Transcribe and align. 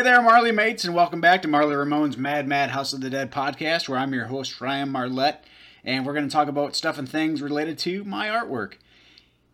Ahoy 0.00 0.04
there, 0.04 0.22
Marly 0.22 0.50
mates, 0.50 0.86
and 0.86 0.94
welcome 0.94 1.20
back 1.20 1.42
to 1.42 1.48
Marly 1.48 1.76
Ramone's 1.76 2.16
Mad 2.16 2.48
Mad 2.48 2.70
House 2.70 2.94
of 2.94 3.02
the 3.02 3.10
Dead 3.10 3.30
podcast, 3.30 3.86
where 3.86 3.98
I'm 3.98 4.14
your 4.14 4.28
host, 4.28 4.58
Ryan 4.58 4.88
Marlett, 4.88 5.44
and 5.84 6.06
we're 6.06 6.14
going 6.14 6.26
to 6.26 6.32
talk 6.32 6.48
about 6.48 6.74
stuff 6.74 6.96
and 6.96 7.06
things 7.06 7.42
related 7.42 7.76
to 7.80 8.02
my 8.04 8.28
artwork. 8.28 8.76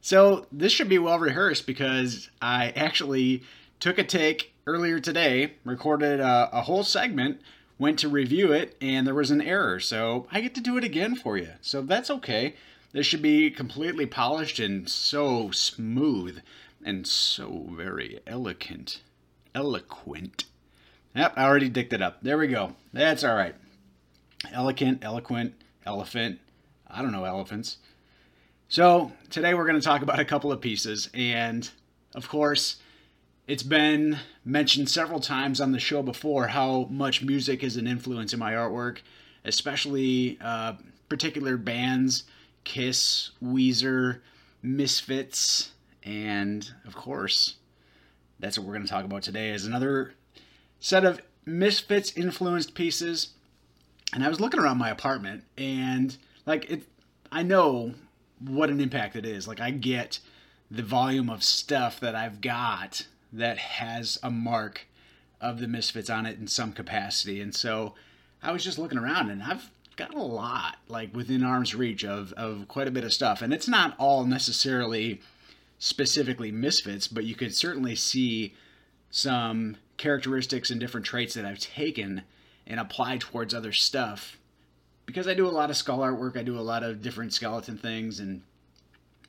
So, 0.01 0.47
this 0.53 0.71
should 0.71 0.89
be 0.89 1.01
well 1.01 1.19
rehearsed 1.19 1.67
because 1.67 2.31
I 2.41 2.73
actually 2.77 3.43
took 3.81 3.99
a 3.99 4.05
take 4.05 4.53
earlier 4.69 5.01
today, 5.01 5.55
recorded 5.65 6.21
a, 6.21 6.49
a 6.53 6.61
whole 6.61 6.85
segment, 6.85 7.41
went 7.77 7.99
to 7.99 8.09
review 8.09 8.53
it, 8.53 8.77
and 8.81 9.05
there 9.05 9.17
was 9.17 9.33
an 9.33 9.43
error. 9.43 9.81
So, 9.81 10.29
I 10.31 10.41
get 10.43 10.55
to 10.55 10.61
do 10.61 10.79
it 10.79 10.85
again 10.85 11.17
for 11.17 11.37
you. 11.37 11.55
So, 11.61 11.83
that's 11.83 12.09
okay. 12.09 12.55
This 12.93 13.05
should 13.05 13.21
be 13.21 13.51
completely 13.51 14.07
polished 14.07 14.61
and 14.61 14.89
so 14.89 15.51
smooth 15.51 16.41
and 16.85 17.05
so 17.05 17.67
very 17.73 18.21
elegant 18.29 19.01
eloquent. 19.57 20.45
Yep, 21.15 21.33
I 21.35 21.45
already 21.45 21.71
dicked 21.71 21.95
it 21.95 22.03
up. 22.03 22.19
There 22.21 22.37
we 22.37 22.47
go. 22.47 22.77
That's 22.93 23.25
all 23.25 23.35
right. 23.35 23.55
Eloquent, 24.53 25.03
eloquent, 25.03 25.55
elephant. 25.87 26.39
I 26.87 27.01
don't 27.01 27.11
know 27.11 27.25
elephants. 27.25 27.79
So, 28.69 29.13
today 29.31 29.55
we're 29.55 29.67
going 29.67 29.81
to 29.81 29.85
talk 29.85 30.03
about 30.03 30.21
a 30.21 30.27
couple 30.27 30.53
of 30.53 30.61
pieces. 30.61 31.09
And, 31.15 31.69
of 32.15 32.29
course, 32.29 32.77
it's 33.47 33.63
been 33.63 34.19
mentioned 34.45 34.91
several 34.91 35.21
times 35.21 35.59
on 35.59 35.73
the 35.73 35.81
show 35.81 36.03
before 36.03 36.49
how 36.49 36.87
much 36.91 37.23
music 37.23 37.65
is 37.65 37.79
an 37.79 37.87
influence 37.87 38.35
in 38.35 38.39
my 38.39 38.53
artwork, 38.53 38.99
especially 39.47 40.37
uh, 40.43 40.75
particular 41.09 41.57
bands 41.57 42.25
Kiss, 42.65 43.31
Weezer, 43.43 44.21
Misfits, 44.63 45.71
and, 46.03 46.69
of 46.85 46.95
course, 46.95 47.55
that's 48.39 48.59
what 48.59 48.67
we're 48.67 48.75
going 48.75 48.87
to 48.87 48.93
talk 48.93 49.05
about 49.05 49.23
today 49.23 49.51
is 49.51 49.65
another 49.65 50.15
set 50.81 51.05
of 51.05 51.21
misfits 51.45 52.13
influenced 52.17 52.75
pieces. 52.75 53.31
And 54.13 54.25
i 54.25 54.29
was 54.29 54.41
looking 54.41 54.61
around 54.61 54.79
my 54.79 54.91
apartment 54.91 55.45
and 55.57 56.17
like 56.45 56.71
it 56.71 56.83
i 57.33 57.43
know 57.43 57.95
what 58.41 58.71
an 58.71 58.81
impact 58.81 59.17
it 59.17 59.27
is. 59.27 59.49
Like 59.49 59.61
i 59.61 59.71
get 59.71 60.21
the 60.71 60.83
volume 60.83 61.31
of 61.31 61.43
stuff 61.43 62.01
that 62.01 62.15
i've 62.15 62.41
got 62.41 63.07
that 63.33 63.59
has 63.59 64.19
a 64.23 64.31
mark 64.31 64.87
of 65.41 65.61
the 65.61 65.69
misfits 65.69 66.11
on 66.11 66.27
it 66.27 66.39
in 66.39 66.47
some 66.47 66.73
capacity. 66.73 67.41
And 67.41 67.55
so 67.55 67.95
i 68.43 68.53
was 68.53 68.65
just 68.65 68.79
looking 68.79 68.99
around 68.99 69.31
and 69.31 69.43
i've 69.43 69.71
got 69.97 70.15
a 70.15 70.23
lot 70.23 70.77
like 70.89 71.15
within 71.17 71.43
arm's 71.43 71.75
reach 71.75 72.05
of, 72.05 72.33
of 72.35 72.69
quite 72.69 72.87
a 72.87 72.91
bit 72.91 73.05
of 73.05 73.13
stuff. 73.13 73.43
And 73.43 73.53
it's 73.53 73.69
not 73.69 73.95
all 73.99 74.25
necessarily 74.25 75.21
specifically 75.79 76.51
misfits, 76.51 77.09
but 77.09 77.25
you 77.25 77.35
could 77.35 77.55
certainly 77.55 77.95
see 77.95 78.55
some 79.11 79.77
characteristics 79.97 80.71
and 80.71 80.81
different 80.81 81.07
traits 81.07 81.35
that 81.35 81.45
I've 81.45 81.59
taken 81.59 82.23
and 82.67 82.81
applied 82.81 83.21
towards 83.21 83.55
other 83.55 83.73
stuff. 83.73 84.39
Because 85.05 85.29
I 85.29 85.35
do 85.35 85.47
a 85.47 85.51
lot 85.51 85.71
of 85.71 85.77
skull 85.77 86.01
artwork, 86.01 86.37
I 86.37 86.43
do 86.43 86.59
a 86.59 86.61
lot 86.61 86.83
of 86.83 87.01
different 87.01 87.33
skeleton 87.33 87.79
things, 87.79 88.19
and 88.19 88.43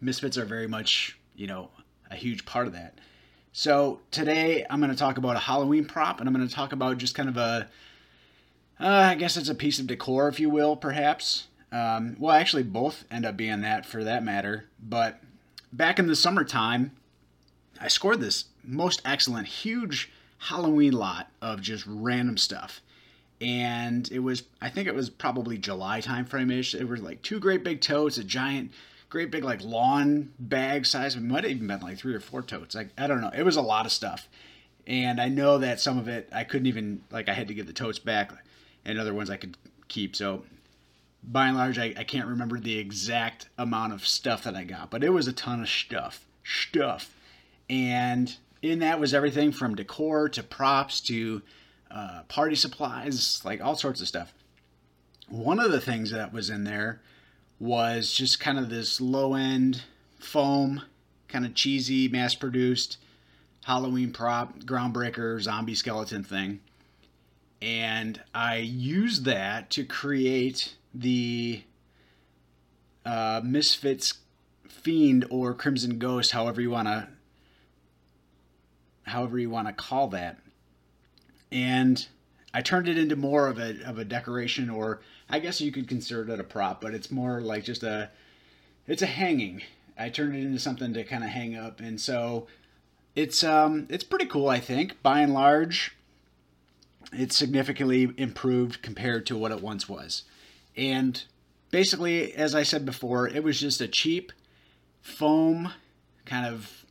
misfits 0.02 0.38
are 0.38 0.46
very 0.46 0.68
much, 0.68 1.20
you 1.36 1.48
know, 1.48 1.70
a 2.10 2.16
huge 2.16 2.46
part 2.46 2.68
of 2.68 2.74
that. 2.74 2.98
So 3.54 4.02
today 4.12 4.66
I'm 4.70 4.80
going 4.80 4.92
to 4.92 4.98
talk 4.98 5.18
about 5.18 5.36
a 5.36 5.40
Halloween 5.40 5.86
prop, 5.86 6.20
and 6.20 6.28
I'm 6.28 6.36
going 6.36 6.48
to 6.48 6.54
talk 6.54 6.72
about 6.72 6.98
just 6.98 7.16
kind 7.16 7.30
of 7.30 7.38
a, 7.38 7.70
uh, 8.80 8.88
I 8.88 9.16
guess 9.16 9.38
it's 9.38 9.50
a 9.50 9.56
piece 9.56 9.80
of 9.80 9.88
decor, 9.88 10.28
if 10.28 10.40
you 10.40 10.50
will, 10.50 10.76
perhaps. 10.76 11.48
Um, 11.72 12.16
well, 12.20 12.36
actually, 12.36 12.64
both 12.64 13.04
end 13.12 13.26
up 13.26 13.36
being 13.36 13.62
that 13.62 13.86
for 13.86 14.04
that 14.04 14.24
matter. 14.24 14.66
But 14.82 15.22
back 15.72 16.00
in 16.00 16.08
the 16.08 16.16
summertime, 16.16 16.92
I 17.80 17.88
scored 17.88 18.22
this 18.22 18.46
most 18.64 19.02
excellent, 19.06 19.48
huge 19.48 20.12
Halloween 20.40 20.94
lot 20.94 21.30
of 21.42 21.62
just 21.62 21.86
random 21.88 22.38
stuff. 22.38 22.82
And 23.40 24.12
it 24.12 24.20
was, 24.20 24.44
I 24.62 24.70
think 24.70 24.88
it 24.88 24.96
was 24.96 25.10
probably 25.10 25.58
July 25.58 26.02
timeframe 26.02 26.52
ish. 26.52 26.74
It 26.74 26.88
was 26.88 27.02
like 27.02 27.22
two 27.22 27.40
great 27.40 27.64
big 27.64 27.82
totes, 27.82 28.18
a 28.18 28.24
giant, 28.24 28.72
great 29.10 29.30
big 29.30 29.44
like 29.44 29.64
lawn 29.64 30.34
bag 30.40 30.86
size. 30.86 31.16
It 31.16 31.22
might 31.22 31.44
have 31.44 31.52
even 31.52 31.68
been 31.68 31.82
like 31.82 31.98
three 31.98 32.16
or 32.16 32.20
four 32.20 32.42
totes. 32.42 32.74
Like, 32.74 32.90
I 32.98 33.08
don't 33.08 33.22
know. 33.22 33.32
It 33.36 33.44
was 33.44 33.56
a 33.56 33.62
lot 33.62 33.86
of 33.86 33.92
stuff. 33.92 34.28
And 34.88 35.20
I 35.22 35.28
know 35.28 35.58
that 35.60 35.80
some 35.80 35.98
of 35.98 36.08
it 36.08 36.30
I 36.32 36.46
couldn't 36.46 36.68
even, 36.68 37.04
like, 37.12 37.30
I 37.30 37.34
had 37.34 37.50
to 37.50 37.54
give 37.54 37.68
the 37.68 37.74
totes 37.74 38.00
back, 38.00 38.32
and 38.86 38.98
other 38.98 39.14
ones 39.14 39.30
I 39.30 39.38
could 39.38 39.58
keep. 39.90 40.16
So 40.16 40.44
by 41.24 41.48
and 41.48 41.58
large, 41.58 41.78
I, 41.78 41.94
I 41.98 42.04
can't 42.04 42.28
remember 42.28 42.60
the 42.60 42.78
exact 42.78 43.50
amount 43.58 43.94
of 43.94 44.08
stuff 44.08 44.44
that 44.44 44.56
I 44.56 44.64
got, 44.64 44.90
but 44.90 45.04
it 45.04 45.10
was 45.10 45.28
a 45.28 45.34
ton 45.34 45.62
of 45.62 45.70
stuff. 45.70 46.26
Stuff. 46.44 47.14
And 47.70 48.36
in 48.62 48.80
that 48.80 49.00
was 49.00 49.14
everything 49.14 49.52
from 49.52 49.76
decor 49.76 50.30
to 50.30 50.44
props 50.44 51.02
to 51.02 51.42
uh, 51.92 52.22
party 52.28 52.56
supplies, 52.56 53.42
like 53.44 53.62
all 53.62 53.76
sorts 53.76 54.02
of 54.02 54.08
stuff. 54.08 54.34
One 55.30 55.60
of 55.60 55.72
the 55.72 55.82
things 55.82 56.12
that 56.12 56.32
was 56.32 56.50
in 56.50 56.64
there 56.64 57.02
was 57.60 58.14
just 58.14 58.40
kind 58.40 58.58
of 58.58 58.70
this 58.70 59.02
low 59.02 59.34
end 59.34 59.84
foam, 60.20 60.84
kind 61.28 61.46
of 61.46 61.54
cheesy, 61.54 62.08
mass 62.08 62.36
produced 62.36 62.98
Halloween 63.66 64.14
prop, 64.14 64.60
groundbreaker, 64.60 65.42
zombie 65.42 65.76
skeleton 65.76 66.24
thing. 66.24 66.62
And 67.62 68.22
I 68.34 68.58
used 68.58 69.26
that 69.26 69.70
to 69.72 69.84
create 69.84 70.77
the 71.00 71.64
uh, 73.06 73.42
Misfits 73.44 74.16
Fiend 74.68 75.26
or 75.30 75.54
Crimson 75.54 76.00
Ghost, 76.00 76.32
however 76.32 76.62
you 76.62 76.70
want 76.70 76.88
to 76.88 77.08
however 79.04 79.40
you 79.40 79.50
want 79.50 79.68
to 79.68 79.74
call 79.74 80.10
that. 80.10 80.38
And 81.52 82.06
I 82.54 82.62
turned 82.62 82.90
it 82.90 82.98
into 82.98 83.16
more 83.16 83.48
of 83.48 83.58
a 83.58 83.82
of 83.84 83.98
a 83.98 84.06
decoration 84.06 84.70
or 84.70 85.02
I 85.30 85.40
guess 85.40 85.62
you 85.62 85.72
could 85.72 85.88
consider 85.88 86.30
it 86.34 86.40
a 86.40 86.44
prop, 86.44 86.82
but 86.82 86.94
it's 86.94 87.12
more 87.12 87.42
like 87.42 87.64
just 87.64 87.84
a 87.84 88.10
it's 88.86 89.02
a 89.02 89.08
hanging. 89.08 89.62
I 89.98 90.10
turned 90.10 90.36
it 90.36 90.44
into 90.44 90.60
something 90.60 90.94
to 90.94 91.04
kind 91.04 91.24
of 91.24 91.30
hang 91.30 91.56
up 91.56 91.80
and 91.80 92.00
so 92.00 92.48
it's 93.16 93.44
um 93.44 93.88
it's 93.90 94.04
pretty 94.04 94.26
cool 94.26 94.50
I 94.50 94.60
think 94.60 95.02
by 95.02 95.22
and 95.22 95.34
large 95.34 95.96
it's 97.14 97.38
significantly 97.38 98.12
improved 98.18 98.82
compared 98.82 99.26
to 99.28 99.38
what 99.38 99.52
it 99.52 99.62
once 99.62 99.88
was. 99.88 100.24
And 100.78 101.22
basically, 101.72 102.34
as 102.34 102.54
I 102.54 102.64
said 102.64 102.86
before, 102.86 103.28
it 103.28 103.44
was 103.44 103.60
just 103.60 103.82
a 103.82 103.88
cheap 103.88 104.32
foam 105.02 105.74
kind 106.26 106.46
of 106.46 106.86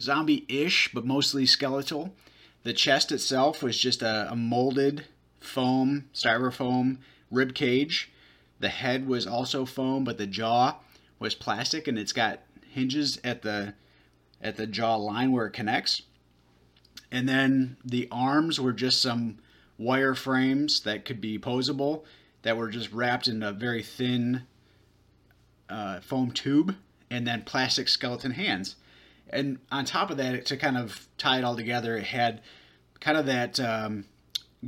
zombie 0.00 0.44
ish, 0.48 0.90
but 0.94 1.04
mostly 1.04 1.44
skeletal. 1.46 2.14
The 2.62 2.72
chest 2.72 3.10
itself 3.10 3.62
was 3.62 3.78
just 3.78 4.02
a, 4.02 4.30
a 4.30 4.36
molded 4.36 5.06
foam, 5.40 6.04
styrofoam 6.14 6.98
rib 7.30 7.54
cage. 7.54 8.12
The 8.60 8.68
head 8.68 9.06
was 9.06 9.26
also 9.26 9.64
foam, 9.64 10.04
but 10.04 10.18
the 10.18 10.26
jaw 10.26 10.76
was 11.18 11.34
plastic 11.34 11.88
and 11.88 11.98
it's 11.98 12.12
got 12.12 12.40
hinges 12.68 13.18
at 13.24 13.42
the 13.42 13.74
at 14.40 14.56
the 14.56 14.66
jaw 14.66 14.96
line 14.96 15.32
where 15.32 15.46
it 15.46 15.52
connects. 15.52 16.02
And 17.10 17.28
then 17.28 17.78
the 17.84 18.06
arms 18.12 18.60
were 18.60 18.72
just 18.72 19.00
some 19.00 19.38
wire 19.78 20.14
frames 20.14 20.80
that 20.80 21.04
could 21.04 21.20
be 21.20 21.38
posable 21.38 22.04
that 22.46 22.56
were 22.56 22.68
just 22.68 22.92
wrapped 22.92 23.26
in 23.26 23.42
a 23.42 23.50
very 23.50 23.82
thin 23.82 24.42
uh, 25.68 25.98
foam 25.98 26.30
tube 26.30 26.76
and 27.10 27.26
then 27.26 27.42
plastic 27.42 27.88
skeleton 27.88 28.30
hands. 28.30 28.76
And 29.30 29.58
on 29.72 29.84
top 29.84 30.12
of 30.12 30.16
that, 30.18 30.46
to 30.46 30.56
kind 30.56 30.78
of 30.78 31.08
tie 31.18 31.38
it 31.38 31.44
all 31.44 31.56
together, 31.56 31.96
it 31.96 32.04
had 32.04 32.42
kind 33.00 33.18
of 33.18 33.26
that 33.26 33.58
um, 33.58 34.04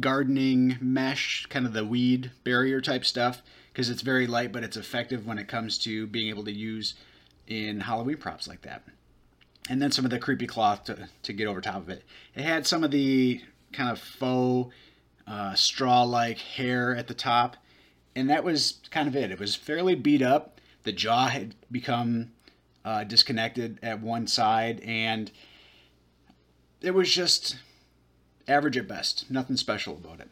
gardening 0.01 0.77
mesh, 0.81 1.47
kind 1.47 1.67
of 1.67 1.73
the 1.73 1.85
weed 1.85 2.33
barrier 2.43 2.81
type 2.81 3.05
stuff, 3.05 3.43
because 3.73 3.89
it's 3.91 4.03
very 4.03 4.27
light, 4.27 4.51
but 4.51 4.65
it's 4.65 4.77
effective 4.77 5.25
when 5.25 5.39
it 5.39 5.47
comes 5.47 5.79
to 5.79 6.09
being 6.09 6.29
able 6.31 6.45
to 6.47 6.53
use 6.53 6.95
in 7.47 7.79
Halloween 7.79 8.17
props 8.17 8.49
like 8.49 8.63
that. 8.63 8.83
And 9.71 9.81
then 9.81 9.93
some 9.93 10.05
of 10.05 10.11
the 10.11 10.19
creepy 10.19 10.49
cloth 10.49 10.83
to, 10.85 11.09
to 11.23 11.33
get 11.33 11.47
over 11.47 11.61
top 11.61 11.77
of 11.77 11.91
it. 11.91 12.03
It 12.35 12.43
had 12.43 12.67
some 12.67 12.83
of 12.83 12.91
the 12.91 13.41
kind 13.73 13.89
of 13.89 14.01
faux 14.01 14.75
uh, 15.29 15.55
straw 15.55 16.03
like 16.03 16.39
hair 16.39 16.97
at 16.97 17.07
the 17.07 17.15
top, 17.15 17.57
and 18.19 18.29
that 18.29 18.43
was 18.43 18.81
kind 18.91 19.07
of 19.07 19.15
it. 19.15 19.31
It 19.31 19.39
was 19.39 19.55
fairly 19.55 19.95
beat 19.95 20.23
up. 20.23 20.61
The 20.83 20.93
jaw 20.93 21.29
had 21.29 21.55
become 21.71 22.33
uh, 22.85 23.05
disconnected 23.05 23.79
at 23.81 24.01
one 24.01 24.27
side, 24.27 24.81
and 24.81 25.31
it 26.81 26.95
was 26.95 27.13
just 27.15 27.59
average 28.49 28.77
at 28.77 28.89
best. 28.89 29.31
Nothing 29.31 29.57
special 29.57 29.95
about 29.95 30.19
it. 30.19 30.29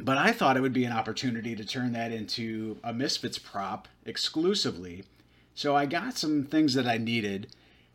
But 0.00 0.18
I 0.18 0.32
thought 0.32 0.56
it 0.56 0.60
would 0.60 0.72
be 0.74 0.84
an 0.84 0.92
opportunity 0.92 1.56
to 1.56 1.64
turn 1.64 1.92
that 1.92 2.12
into 2.12 2.78
a 2.84 2.92
Misfits 2.92 3.38
prop 3.38 3.88
exclusively. 4.04 5.04
So 5.54 5.74
I 5.74 5.86
got 5.86 6.18
some 6.18 6.44
things 6.44 6.74
that 6.74 6.86
I 6.86 6.98
needed, 6.98 7.54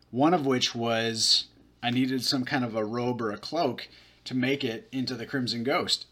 one 0.09 0.33
of 0.33 0.45
which 0.45 0.73
was 0.73 1.45
I 1.83 1.91
needed 1.91 2.23
some 2.23 2.45
kind 2.45 2.65
of 2.65 2.75
a 2.75 2.85
robe 2.85 3.21
or 3.21 3.31
a 3.31 3.37
cloak 3.37 3.89
to 4.25 4.35
make 4.35 4.63
it 4.63 4.87
into 4.91 5.13
the 5.13 5.25
Crimson 5.25 5.63
Ghost. 5.63 6.07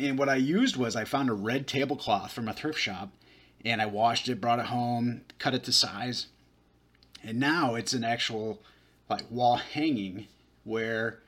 And 0.00 0.18
what 0.18 0.28
I 0.28 0.36
used 0.36 0.76
was 0.76 0.96
I 0.96 1.04
found 1.04 1.28
a 1.30 1.34
red 1.34 1.66
tablecloth 1.66 2.32
from 2.32 2.48
a 2.48 2.52
thrift 2.52 2.78
shop 2.78 3.10
and 3.64 3.80
I 3.80 3.86
washed 3.86 4.28
it, 4.28 4.40
brought 4.40 4.58
it 4.58 4.66
home, 4.66 5.22
cut 5.38 5.54
it 5.54 5.64
to 5.64 5.72
size. 5.72 6.26
And 7.22 7.38
now 7.38 7.74
it's 7.74 7.92
an 7.92 8.04
actual 8.04 8.60
like 9.08 9.30
wall 9.30 9.56
hanging 9.56 10.26
where 10.64 11.20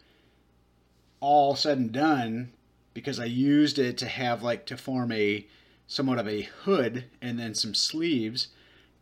all 1.20 1.55
said 1.55 1.78
and 1.78 1.93
done 1.93 2.52
because 2.93 3.19
I 3.19 3.25
used 3.25 3.78
it 3.78 3.99
to 3.99 4.06
have 4.06 4.43
like 4.43 4.67
to 4.67 4.76
form 4.76 5.12
a 5.12 5.46
somewhat 5.87 6.19
of 6.19 6.28
a 6.28 6.43
hood 6.43 7.05
and 7.20 7.38
then 7.38 7.55
some 7.55 7.75
sleeves, 7.75 8.49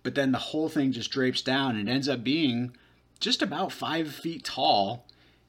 but 0.02 0.14
then 0.14 0.32
the 0.32 0.38
whole 0.38 0.68
thing 0.68 0.92
just 0.92 1.10
drapes 1.10 1.42
down 1.42 1.76
and 1.76 1.88
ends 1.88 2.08
up 2.08 2.24
being 2.24 2.76
just 3.20 3.40
about 3.40 3.72
five 3.72 4.12
feet 4.12 4.44
tall 4.44 5.06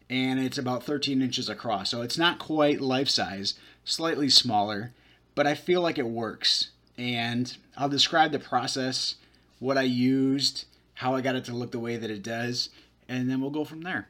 and 0.09 0.39
it's 0.39 0.57
about 0.57 0.83
13 0.83 1.21
inches 1.21 1.50
across. 1.50 1.89
So 1.89 2.01
it's 2.01 2.18
not 2.18 2.38
quite 2.38 2.81
life 2.81 3.09
size, 3.09 3.56
slightly 3.85 4.30
smaller, 4.30 4.94
but 5.35 5.47
I 5.47 5.56
feel 5.56 5.81
like 5.81 5.97
it 5.97 6.07
works. 6.07 6.69
And 6.97 7.56
I'll 7.75 7.89
describe 7.89 8.31
the 8.31 8.39
process, 8.39 9.15
what 9.59 9.77
I 9.77 9.83
used, 9.83 10.65
how 10.95 11.15
I 11.15 11.21
got 11.21 11.35
it 11.35 11.45
to 11.45 11.53
look 11.53 11.71
the 11.71 11.80
way 11.80 11.97
that 11.97 12.12
it 12.12 12.24
does, 12.24 12.69
and 13.09 13.30
then 13.30 13.41
we'll 13.41 13.50
go 13.50 13.65
from 13.65 13.81
there. 13.81 14.07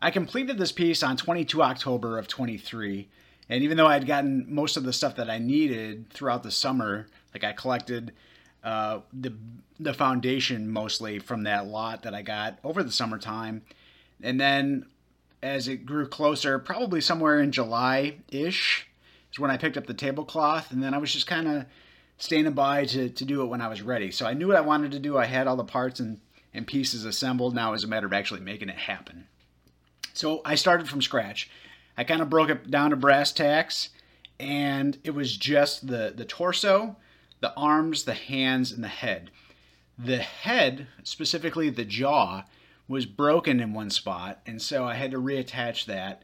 I 0.00 0.10
completed 0.10 0.58
this 0.58 0.72
piece 0.72 1.02
on 1.02 1.16
22 1.16 1.62
October 1.62 2.18
of 2.18 2.28
23, 2.28 3.08
and 3.48 3.62
even 3.62 3.76
though 3.76 3.86
I'd 3.86 4.06
gotten 4.06 4.46
most 4.48 4.76
of 4.76 4.84
the 4.84 4.92
stuff 4.92 5.16
that 5.16 5.28
I 5.28 5.38
needed 5.38 6.08
throughout 6.10 6.42
the 6.42 6.50
summer, 6.50 7.08
like 7.34 7.44
I 7.44 7.52
collected 7.52 8.12
uh, 8.62 9.00
the 9.12 9.32
the 9.78 9.94
foundation 9.94 10.70
mostly 10.70 11.18
from 11.18 11.44
that 11.44 11.66
lot 11.66 12.02
that 12.02 12.14
I 12.14 12.20
got 12.20 12.58
over 12.62 12.82
the 12.82 12.92
summertime, 12.92 13.62
and 14.22 14.40
then 14.40 14.86
as 15.42 15.68
it 15.68 15.86
grew 15.86 16.06
closer, 16.06 16.58
probably 16.58 17.00
somewhere 17.00 17.40
in 17.40 17.52
July 17.52 18.18
ish, 18.30 18.86
is 19.32 19.38
when 19.38 19.50
I 19.50 19.56
picked 19.56 19.76
up 19.76 19.86
the 19.86 19.94
tablecloth, 19.94 20.70
and 20.70 20.82
then 20.82 20.94
I 20.94 20.98
was 20.98 21.12
just 21.12 21.26
kind 21.26 21.48
of 21.48 21.64
standing 22.18 22.52
by 22.52 22.84
to, 22.84 23.08
to 23.08 23.24
do 23.24 23.42
it 23.42 23.46
when 23.46 23.60
I 23.60 23.68
was 23.68 23.82
ready. 23.82 24.10
So 24.10 24.26
I 24.26 24.34
knew 24.34 24.48
what 24.48 24.56
I 24.56 24.60
wanted 24.60 24.92
to 24.92 24.98
do. 24.98 25.16
I 25.16 25.24
had 25.24 25.46
all 25.46 25.56
the 25.56 25.64
parts 25.64 26.00
and, 26.00 26.20
and 26.52 26.66
pieces 26.66 27.04
assembled. 27.04 27.54
Now 27.54 27.70
it 27.70 27.72
was 27.72 27.84
a 27.84 27.88
matter 27.88 28.06
of 28.06 28.12
actually 28.12 28.40
making 28.40 28.68
it 28.68 28.76
happen. 28.76 29.26
So 30.12 30.42
I 30.44 30.54
started 30.54 30.88
from 30.88 31.00
scratch. 31.00 31.48
I 31.96 32.04
kind 32.04 32.20
of 32.20 32.28
broke 32.30 32.50
it 32.50 32.70
down 32.70 32.90
to 32.90 32.96
brass 32.96 33.32
tacks, 33.32 33.90
and 34.38 34.98
it 35.04 35.12
was 35.12 35.36
just 35.36 35.86
the, 35.86 36.12
the 36.14 36.24
torso, 36.24 36.96
the 37.40 37.54
arms, 37.54 38.04
the 38.04 38.14
hands, 38.14 38.72
and 38.72 38.84
the 38.84 38.88
head. 38.88 39.30
The 39.98 40.18
head, 40.18 40.88
specifically 41.04 41.70
the 41.70 41.84
jaw, 41.84 42.44
was 42.90 43.06
broken 43.06 43.60
in 43.60 43.72
one 43.72 43.88
spot, 43.88 44.40
and 44.46 44.60
so 44.60 44.84
I 44.84 44.94
had 44.94 45.12
to 45.12 45.20
reattach 45.20 45.84
that. 45.84 46.22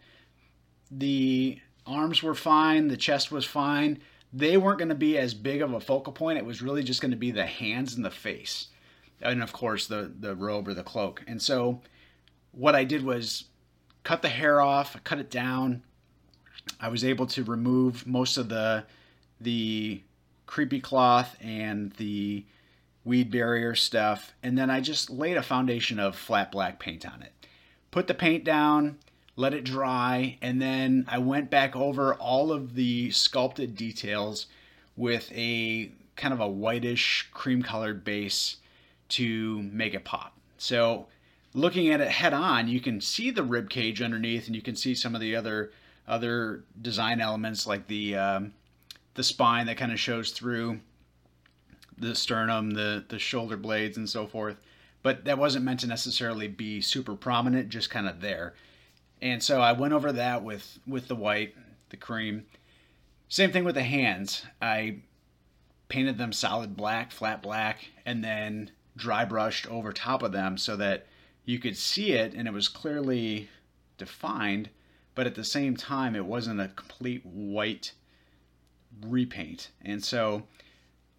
The 0.91 1.61
arms 1.87 2.25
were 2.25 2.35
fine, 2.35 2.89
the 2.89 2.97
chest 2.97 3.31
was 3.31 3.45
fine. 3.45 4.01
They 4.33 4.57
weren't 4.57 4.81
going 4.81 4.89
to 4.89 4.97
be 4.97 5.17
as 5.17 5.33
big 5.33 5.63
of 5.63 5.73
a 5.73 5.79
focal 5.79 6.13
point. 6.13 6.39
It 6.39 6.45
was 6.45 6.63
really 6.63 6.83
just 6.83 7.01
going 7.01 7.13
to 7.13 7.17
be 7.17 7.31
the 7.31 7.47
hands 7.47 7.95
and 7.95 8.05
the 8.05 8.11
face, 8.11 8.67
and 9.23 9.45
of 9.45 9.53
course 9.53 9.87
the 9.87 10.13
the 10.19 10.35
robe 10.35 10.67
or 10.67 10.75
the 10.75 10.83
cloak. 10.83 11.23
And 11.29 11.41
so, 11.41 11.83
what 12.51 12.75
I 12.75 12.83
did 12.83 13.05
was 13.05 13.45
cut 14.03 14.23
the 14.23 14.29
hair 14.29 14.61
off, 14.61 14.97
cut 15.05 15.21
it 15.21 15.31
down. 15.31 15.85
I 16.81 16.89
was 16.89 17.05
able 17.05 17.27
to 17.27 17.45
remove 17.45 18.09
most 18.09 18.37
of 18.37 18.49
the 18.49 18.87
the 19.41 20.03
creepy 20.47 20.81
cloth 20.81 21.37
and 21.41 21.93
the 21.93 22.45
weed 23.07 23.31
barrier 23.31 23.75
stuff, 23.75 24.35
and 24.43 24.59
then 24.59 24.69
I 24.69 24.81
just 24.81 25.09
laid 25.09 25.37
a 25.37 25.43
foundation 25.43 26.01
of 26.01 26.17
flat 26.17 26.51
black 26.51 26.81
paint 26.81 27.07
on 27.07 27.23
it. 27.23 27.33
Put 27.93 28.09
the 28.09 28.15
paint 28.15 28.45
down, 28.45 28.99
let 29.37 29.55
it 29.55 29.65
dry, 29.65 30.37
and 30.43 30.61
then 30.61 31.07
I 31.09 31.19
went 31.19 31.49
back 31.49 31.77
over 31.77 32.15
all 32.15 32.51
of 32.51 32.75
the 32.75 33.13
sculpted 33.13 33.77
details 33.77 34.47
with 34.97 35.31
a 35.33 35.93
kind 36.17 36.35
of 36.35 36.41
a 36.41 36.49
whitish 36.49 37.29
cream 37.33 37.63
colored 37.63 38.03
base 38.03 38.57
to 39.11 39.63
make 39.63 39.95
it 39.95 40.05
pop. 40.05 40.37
So 40.59 41.07
looking 41.55 41.91
at 41.91 42.01
it 42.01 42.09
head 42.09 42.35
on, 42.35 42.67
you 42.67 42.81
can 42.81 43.01
see 43.01 43.31
the 43.31 43.45
rib 43.45 43.71
cage 43.71 44.03
underneath, 44.03 44.49
and 44.49 44.57
you 44.57 44.63
can 44.63 44.75
see 44.75 44.97
some 44.97 45.15
of 45.15 45.21
the 45.21 45.37
other 45.37 45.71
other 46.09 46.65
design 46.83 47.21
elements 47.21 47.67
like 47.67 47.87
the 47.87 48.17
um, 48.17 48.53
the 49.15 49.23
spine 49.23 49.67
that 49.67 49.77
kind 49.77 49.93
of 49.93 50.01
shows 50.01 50.33
through 50.33 50.81
the 51.99 52.15
sternum, 52.15 52.73
the 52.73 53.05
the 53.09 53.19
shoulder 53.19 53.57
blades, 53.57 53.97
and 53.97 54.09
so 54.09 54.27
forth. 54.27 54.57
But 55.03 55.25
that 55.25 55.39
wasn't 55.39 55.65
meant 55.65 55.81
to 55.81 55.87
necessarily 55.87 56.49
be 56.49 56.81
super 56.81 57.15
prominent, 57.15 57.69
just 57.69 57.91
kind 57.91 58.09
of 58.09 58.21
there. 58.21 58.55
And 59.23 59.43
so 59.43 59.61
I 59.61 59.73
went 59.73 59.95
over 59.95 60.13
that 60.13 60.43
with 60.43 60.79
with 60.87 61.09
the 61.09 61.17
white, 61.17 61.55
the 61.91 61.97
cream. 61.97 62.47
Same 63.29 63.51
thing 63.51 63.65
with 63.65 63.75
the 63.75 63.83
hands. 63.83 64.45
I 64.61 64.99
painted 65.89 66.19
them 66.19 66.33
solid 66.33 66.77
black, 66.77 67.13
flat 67.13 67.43
black, 67.43 67.89
and 68.05 68.23
then 68.23 68.71
dry 68.97 69.25
brushed 69.25 69.67
over 69.69 69.93
top 69.93 70.23
of 70.23 70.33
them 70.33 70.57
so 70.59 70.77
that 70.77 71.07
you 71.45 71.59
could 71.59 71.77
see 71.77 72.13
it 72.13 72.35
and 72.35 72.49
it 72.49 72.55
was 72.55 72.69
clearly 72.69 73.49
defined, 73.99 74.69
but 75.15 75.27
at 75.27 75.35
the 75.35 75.45
same 75.45 75.77
time 75.77 76.17
it 76.17 76.25
wasn't 76.25 76.61
a 76.61 76.69
complete 76.69 77.25
white 77.25 77.93
repaint. 79.03 79.71
And 79.83 80.03
so 80.05 80.45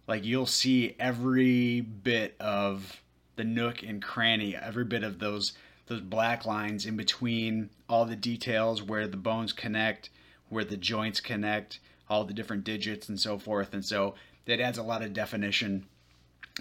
like 0.08 0.24
you'll 0.24 0.46
see 0.46 0.96
every 0.98 1.82
bit 1.82 2.34
of 2.40 3.02
the 3.36 3.44
nook 3.44 3.82
and 3.82 4.02
cranny, 4.02 4.56
every 4.56 4.84
bit 4.84 5.04
of 5.04 5.20
those 5.20 5.52
those 5.86 6.00
black 6.00 6.44
lines 6.44 6.84
in 6.84 6.96
between 6.96 7.70
all 7.88 8.04
the 8.04 8.16
details 8.16 8.82
where 8.82 9.06
the 9.06 9.16
bones 9.16 9.52
connect, 9.52 10.10
where 10.48 10.64
the 10.64 10.76
joints 10.76 11.20
connect, 11.20 11.80
all 12.10 12.24
the 12.24 12.34
different 12.34 12.64
digits 12.64 13.08
and 13.08 13.18
so 13.18 13.38
forth. 13.38 13.72
And 13.72 13.84
so 13.84 14.14
that 14.44 14.60
adds 14.60 14.76
a 14.76 14.82
lot 14.82 15.02
of 15.02 15.14
definition 15.14 15.86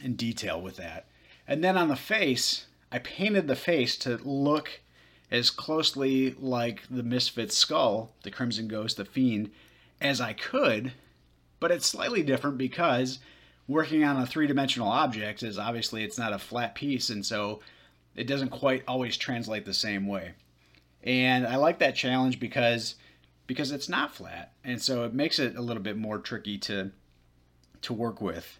and 0.02 0.16
detail 0.16 0.62
with 0.62 0.78
that. 0.78 1.08
And 1.46 1.62
then 1.62 1.78
on 1.78 1.90
the 1.90 1.98
face, 1.98 2.68
I 2.90 3.00
painted 3.00 3.48
the 3.48 3.56
face 3.56 3.98
to 4.00 4.18
look 4.18 4.80
as 5.30 5.50
closely 5.50 6.34
like 6.40 6.84
the 6.90 7.04
Misfit 7.04 7.52
skull, 7.52 8.14
the 8.24 8.32
Crimson 8.32 8.70
Ghost, 8.70 8.96
the 8.96 9.04
Fiend, 9.04 9.52
as 10.00 10.22
I 10.22 10.32
could, 10.32 10.94
but 11.60 11.72
it's 11.72 11.86
slightly 11.86 12.24
different 12.24 12.58
because 12.58 13.20
working 13.68 14.04
on 14.04 14.18
a 14.18 14.26
three-dimensional 14.26 14.88
object 14.88 15.44
is 15.44 15.58
obviously 15.58 16.04
it's 16.04 16.18
not 16.18 16.34
a 16.34 16.40
flat 16.40 16.76
piece, 16.76 17.10
and 17.10 17.26
so 17.26 17.60
it 18.16 18.28
doesn't 18.28 18.50
quite 18.50 18.84
always 18.88 19.18
translate 19.18 19.66
the 19.66 19.74
same 19.74 20.08
way. 20.08 20.32
And 21.04 21.46
I 21.46 21.58
like 21.58 21.80
that 21.80 21.96
challenge 21.96 22.40
because 22.40 22.96
because 23.46 23.72
it's 23.72 23.88
not 23.88 24.14
flat, 24.14 24.52
and 24.64 24.82
so 24.82 25.06
it 25.06 25.14
makes 25.14 25.40
it 25.40 25.56
a 25.56 25.62
little 25.62 25.84
bit 25.84 25.98
more 25.98 26.18
tricky 26.18 26.58
to 26.60 26.92
to 27.82 27.94
work 27.94 28.20
with. 28.22 28.60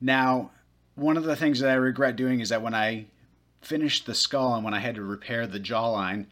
Now, 0.00 0.50
one 0.94 1.16
of 1.16 1.24
the 1.24 1.36
things 1.36 1.60
that 1.60 1.70
I 1.70 1.74
regret 1.74 2.16
doing 2.16 2.40
is 2.40 2.48
that 2.50 2.62
when 2.62 2.74
I 2.74 3.06
finished 3.60 4.06
the 4.06 4.14
skull 4.14 4.54
and 4.54 4.64
when 4.64 4.74
I 4.74 4.80
had 4.80 4.94
to 4.94 5.02
repair 5.02 5.46
the 5.46 5.60
jawline, 5.60 6.26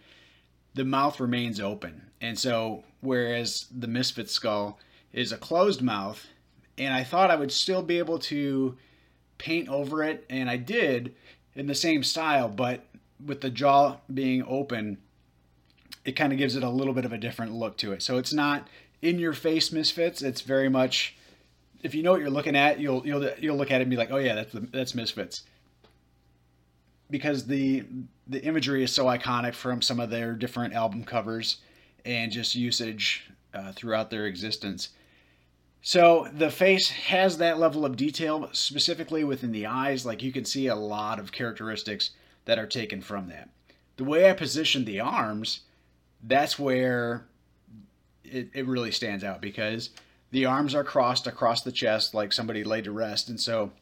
the 0.74 0.84
mouth 0.84 1.20
remains 1.20 1.60
open. 1.60 2.10
And 2.20 2.38
so 2.38 2.84
whereas 3.00 3.66
the 3.76 3.88
misfit 3.88 4.30
skull 4.30 4.78
is 5.12 5.32
a 5.32 5.38
closed 5.38 5.82
mouth, 5.82 6.26
and 6.78 6.94
I 6.94 7.04
thought 7.04 7.30
I 7.30 7.36
would 7.36 7.52
still 7.52 7.82
be 7.82 7.98
able 7.98 8.18
to 8.20 8.76
paint 9.38 9.68
over 9.68 10.02
it, 10.02 10.24
and 10.30 10.48
I 10.48 10.56
did 10.56 11.14
in 11.54 11.66
the 11.66 11.74
same 11.74 12.02
style, 12.02 12.48
but 12.48 12.86
with 13.24 13.40
the 13.40 13.50
jaw 13.50 13.96
being 14.12 14.44
open, 14.48 14.98
it 16.04 16.12
kind 16.12 16.32
of 16.32 16.38
gives 16.38 16.56
it 16.56 16.62
a 16.62 16.70
little 16.70 16.94
bit 16.94 17.04
of 17.04 17.12
a 17.12 17.18
different 17.18 17.52
look 17.52 17.76
to 17.78 17.92
it. 17.92 18.02
So 18.02 18.18
it's 18.18 18.32
not 18.32 18.66
in 19.00 19.18
your 19.18 19.32
face 19.32 19.70
misfits. 19.72 20.22
It's 20.22 20.40
very 20.40 20.68
much 20.68 21.16
if 21.82 21.94
you 21.94 22.02
know 22.02 22.12
what 22.12 22.20
you're 22.20 22.30
looking 22.30 22.56
at, 22.56 22.78
you'll 22.78 23.06
you'll 23.06 23.28
you'll 23.38 23.56
look 23.56 23.70
at 23.70 23.80
it 23.80 23.82
and 23.82 23.90
be 23.90 23.96
like, 23.96 24.10
"Oh 24.10 24.18
yeah, 24.18 24.34
that's 24.34 24.52
the, 24.52 24.60
that's 24.60 24.94
misfits." 24.94 25.42
Because 27.10 27.46
the 27.46 27.84
the 28.26 28.42
imagery 28.44 28.84
is 28.84 28.92
so 28.92 29.06
iconic 29.06 29.54
from 29.54 29.82
some 29.82 30.00
of 30.00 30.10
their 30.10 30.34
different 30.34 30.74
album 30.74 31.04
covers 31.04 31.58
and 32.04 32.30
just 32.32 32.54
usage 32.54 33.30
uh, 33.52 33.72
throughout 33.72 34.10
their 34.10 34.26
existence. 34.26 34.90
So 35.84 36.28
the 36.32 36.50
face 36.50 36.90
has 36.90 37.38
that 37.38 37.58
level 37.58 37.84
of 37.84 37.96
detail, 37.96 38.48
specifically 38.52 39.24
within 39.24 39.50
the 39.50 39.66
eyes. 39.66 40.06
Like 40.06 40.22
you 40.22 40.32
can 40.32 40.44
see 40.44 40.68
a 40.68 40.76
lot 40.76 41.18
of 41.18 41.32
characteristics 41.32 42.10
that 42.44 42.58
are 42.58 42.66
taken 42.66 43.02
from 43.02 43.28
that. 43.28 43.48
The 43.96 44.04
way 44.04 44.30
I 44.30 44.32
positioned 44.32 44.86
the 44.86 45.00
arms, 45.00 45.60
that's 46.22 46.58
where 46.58 47.26
it, 48.24 48.48
it 48.54 48.66
really 48.66 48.92
stands 48.92 49.24
out 49.24 49.40
because 49.40 49.90
the 50.30 50.46
arms 50.46 50.74
are 50.74 50.84
crossed 50.84 51.26
across 51.26 51.62
the 51.62 51.72
chest 51.72 52.14
like 52.14 52.32
somebody 52.32 52.62
laid 52.62 52.84
to 52.84 52.92
rest. 52.92 53.28
And 53.28 53.40
so 53.40 53.72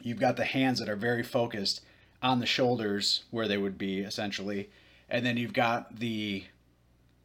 you've 0.00 0.20
got 0.20 0.36
the 0.36 0.44
hands 0.44 0.80
that 0.80 0.88
are 0.88 0.96
very 0.96 1.22
focused 1.22 1.82
on 2.20 2.40
the 2.40 2.46
shoulders 2.46 3.22
where 3.30 3.46
they 3.46 3.58
would 3.58 3.78
be 3.78 4.00
essentially. 4.00 4.70
And 5.08 5.24
then 5.24 5.36
you've 5.36 5.52
got 5.52 6.00
the 6.00 6.44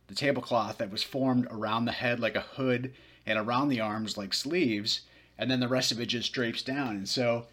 the 0.08 0.16
tablecloth 0.16 0.78
that 0.78 0.90
was 0.90 1.04
formed 1.04 1.48
around 1.52 1.84
the 1.84 1.92
head 1.92 2.20
like 2.20 2.36
a 2.36 2.42
hood 2.42 2.94
and 3.28 3.38
around 3.38 3.68
the 3.68 3.82
arms 3.82 4.18
like 4.18 4.34
sleeves, 4.34 5.02
and 5.38 5.52
then 5.52 5.60
the 5.60 5.68
rest 5.68 5.92
of 5.92 6.00
it 6.00 6.08
just 6.08 6.34
drapes 6.34 6.64
down. 6.64 6.96
And 6.96 7.08
so 7.08 7.46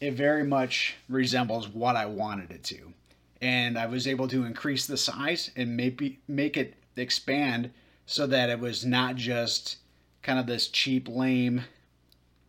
it 0.00 0.14
very 0.14 0.42
much 0.42 0.96
resembles 1.08 1.68
what 1.68 1.94
I 1.94 2.06
wanted 2.06 2.50
it 2.50 2.64
to. 2.64 2.94
And 3.42 3.78
I 3.78 3.86
was 3.86 4.08
able 4.08 4.26
to 4.28 4.44
increase 4.44 4.86
the 4.86 4.96
size 4.96 5.50
and 5.54 5.76
maybe 5.76 6.18
make 6.26 6.56
it 6.56 6.74
expand 6.96 7.70
so 8.06 8.26
that 8.26 8.50
it 8.50 8.58
was 8.58 8.84
not 8.84 9.16
just 9.16 9.76
kind 10.22 10.38
of 10.38 10.46
this 10.46 10.68
cheap, 10.68 11.08
lame, 11.08 11.62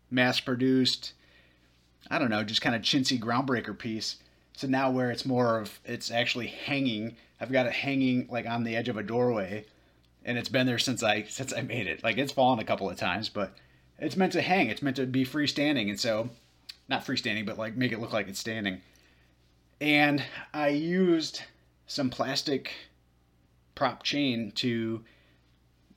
mass 0.09 0.39
produced, 0.39 1.13
I 2.09 2.19
don't 2.19 2.29
know, 2.29 2.43
just 2.43 2.61
kind 2.61 2.75
of 2.75 2.81
chintzy 2.81 3.19
groundbreaker 3.19 3.77
piece. 3.77 4.17
So 4.55 4.67
now 4.67 4.89
where 4.91 5.11
it's 5.11 5.25
more 5.25 5.59
of 5.59 5.79
it's 5.85 6.09
actually 6.09 6.47
hanging. 6.47 7.15
I've 7.39 7.51
got 7.51 7.65
it 7.65 7.73
hanging 7.73 8.27
like 8.29 8.45
on 8.45 8.63
the 8.63 8.75
edge 8.75 8.89
of 8.89 8.97
a 8.97 9.03
doorway 9.03 9.65
and 10.23 10.37
it's 10.37 10.49
been 10.49 10.67
there 10.67 10.79
since 10.79 11.03
I 11.03 11.23
since 11.23 11.53
I 11.53 11.61
made 11.61 11.87
it. 11.87 12.03
Like 12.03 12.17
it's 12.17 12.31
fallen 12.31 12.59
a 12.59 12.63
couple 12.63 12.89
of 12.89 12.97
times, 12.97 13.29
but 13.29 13.55
it's 13.99 14.17
meant 14.17 14.33
to 14.33 14.41
hang. 14.41 14.69
It's 14.69 14.81
meant 14.81 14.97
to 14.97 15.05
be 15.05 15.25
freestanding, 15.25 15.89
and 15.89 15.99
so 15.99 16.29
not 16.87 17.05
freestanding, 17.05 17.45
but 17.45 17.57
like 17.57 17.75
make 17.75 17.91
it 17.91 17.99
look 17.99 18.13
like 18.13 18.27
it's 18.27 18.39
standing. 18.39 18.81
And 19.79 20.23
I 20.53 20.69
used 20.69 21.41
some 21.87 22.09
plastic 22.09 22.71
prop 23.75 24.03
chain 24.03 24.51
to 24.53 25.03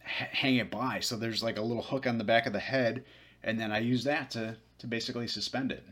h- 0.04 0.28
hang 0.32 0.56
it 0.56 0.70
by. 0.70 1.00
So 1.00 1.16
there's 1.16 1.42
like 1.42 1.58
a 1.58 1.62
little 1.62 1.82
hook 1.82 2.06
on 2.06 2.18
the 2.18 2.24
back 2.24 2.46
of 2.46 2.52
the 2.52 2.60
head, 2.60 3.04
and 3.42 3.60
then 3.60 3.72
I 3.72 3.78
use 3.78 4.04
that 4.04 4.30
to 4.32 4.56
to 4.78 4.86
basically 4.86 5.28
suspend 5.28 5.72
it. 5.72 5.84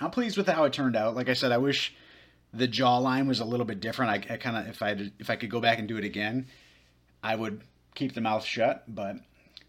I'm 0.00 0.10
pleased 0.10 0.36
with 0.36 0.48
how 0.48 0.64
it 0.64 0.72
turned 0.72 0.96
out. 0.96 1.14
Like 1.14 1.28
I 1.28 1.34
said, 1.34 1.52
I 1.52 1.58
wish 1.58 1.94
the 2.52 2.66
jawline 2.66 3.26
was 3.26 3.40
a 3.40 3.44
little 3.44 3.66
bit 3.66 3.80
different. 3.80 4.30
I, 4.30 4.34
I 4.34 4.36
kind 4.36 4.56
of 4.56 4.68
if 4.68 4.82
I 4.82 5.10
if 5.18 5.30
I 5.30 5.36
could 5.36 5.50
go 5.50 5.60
back 5.60 5.78
and 5.78 5.86
do 5.86 5.96
it 5.96 6.04
again, 6.04 6.46
I 7.22 7.36
would 7.36 7.62
keep 7.94 8.14
the 8.14 8.20
mouth 8.20 8.44
shut. 8.44 8.84
But 8.88 9.16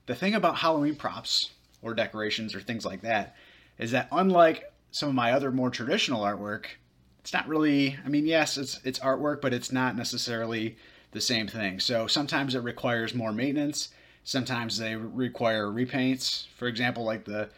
the 0.05 0.15
thing 0.15 0.35
about 0.35 0.57
Halloween 0.57 0.95
props 0.95 1.51
or 1.81 1.93
decorations 1.93 2.55
or 2.55 2.61
things 2.61 2.85
like 2.85 3.01
that 3.01 3.35
is 3.77 3.91
that 3.91 4.07
unlike 4.11 4.71
some 4.91 5.09
of 5.09 5.15
my 5.15 5.31
other 5.31 5.51
more 5.51 5.69
traditional 5.69 6.23
artwork, 6.23 6.65
it's 7.19 7.33
not 7.33 7.47
really. 7.47 7.97
I 8.05 8.09
mean, 8.09 8.25
yes, 8.25 8.57
it's 8.57 8.79
it's 8.83 8.99
artwork, 8.99 9.41
but 9.41 9.53
it's 9.53 9.71
not 9.71 9.95
necessarily 9.95 10.77
the 11.11 11.21
same 11.21 11.47
thing. 11.47 11.79
So 11.79 12.07
sometimes 12.07 12.55
it 12.55 12.63
requires 12.63 13.13
more 13.13 13.31
maintenance. 13.31 13.89
Sometimes 14.23 14.77
they 14.77 14.95
require 14.95 15.67
repaints. 15.67 16.47
For 16.57 16.67
example, 16.67 17.03
like 17.03 17.25
the 17.25 17.49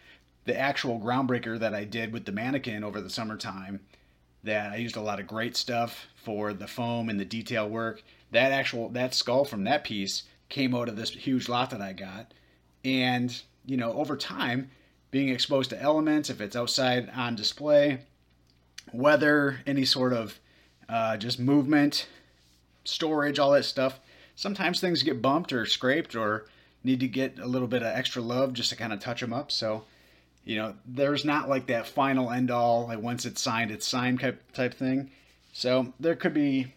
the 0.45 0.59
actual 0.59 0.99
groundbreaker 0.99 1.57
that 1.59 1.73
I 1.73 1.85
did 1.85 2.11
with 2.11 2.25
the 2.25 2.31
mannequin 2.31 2.83
over 2.83 2.99
the 3.01 3.09
summertime. 3.09 3.79
That 4.43 4.73
I 4.73 4.75
used 4.75 4.97
a 4.97 5.01
lot 5.01 5.21
of 5.21 5.27
great 5.27 5.55
stuff 5.55 6.07
for 6.15 6.51
the 6.53 6.67
foam 6.67 7.07
and 7.07 7.17
the 7.17 7.23
detail 7.23 7.69
work 7.69 8.03
that 8.33 8.51
actual 8.51 8.89
that 8.89 9.13
skull 9.13 9.45
from 9.45 9.63
that 9.63 9.83
piece 9.83 10.23
came 10.49 10.75
out 10.75 10.89
of 10.89 10.95
this 10.95 11.11
huge 11.11 11.49
lot 11.49 11.69
that 11.71 11.81
I 11.81 11.93
got. 11.93 12.33
And, 12.85 13.41
you 13.65 13.77
know, 13.77 13.93
over 13.93 14.15
time, 14.17 14.69
being 15.09 15.29
exposed 15.29 15.69
to 15.69 15.81
elements, 15.81 16.29
if 16.29 16.41
it's 16.41 16.55
outside 16.55 17.09
on 17.15 17.35
display, 17.35 17.99
weather, 18.91 19.59
any 19.65 19.85
sort 19.85 20.13
of 20.13 20.39
uh, 20.89 21.17
just 21.17 21.39
movement, 21.39 22.07
storage, 22.83 23.39
all 23.39 23.51
that 23.51 23.65
stuff, 23.65 23.99
sometimes 24.35 24.79
things 24.79 25.03
get 25.03 25.21
bumped 25.21 25.53
or 25.53 25.65
scraped 25.65 26.15
or 26.15 26.45
need 26.83 26.99
to 26.99 27.07
get 27.07 27.39
a 27.39 27.47
little 27.47 27.67
bit 27.67 27.81
of 27.81 27.95
extra 27.95 28.21
love 28.21 28.53
just 28.53 28.69
to 28.69 28.75
kind 28.75 28.91
of 28.91 28.99
touch 28.99 29.21
them 29.21 29.33
up. 29.33 29.51
So, 29.51 29.85
you 30.43 30.57
know, 30.57 30.75
there's 30.85 31.23
not 31.23 31.47
like 31.47 31.67
that 31.67 31.87
final 31.87 32.29
end 32.31 32.51
all, 32.51 32.87
like 32.87 32.99
once 32.99 33.25
it's 33.25 33.41
signed, 33.41 33.71
it's 33.71 33.87
signed 33.87 34.19
type, 34.19 34.41
type 34.51 34.73
thing. 34.73 35.09
So 35.53 35.93
there 35.99 36.15
could 36.15 36.33
be 36.33 36.73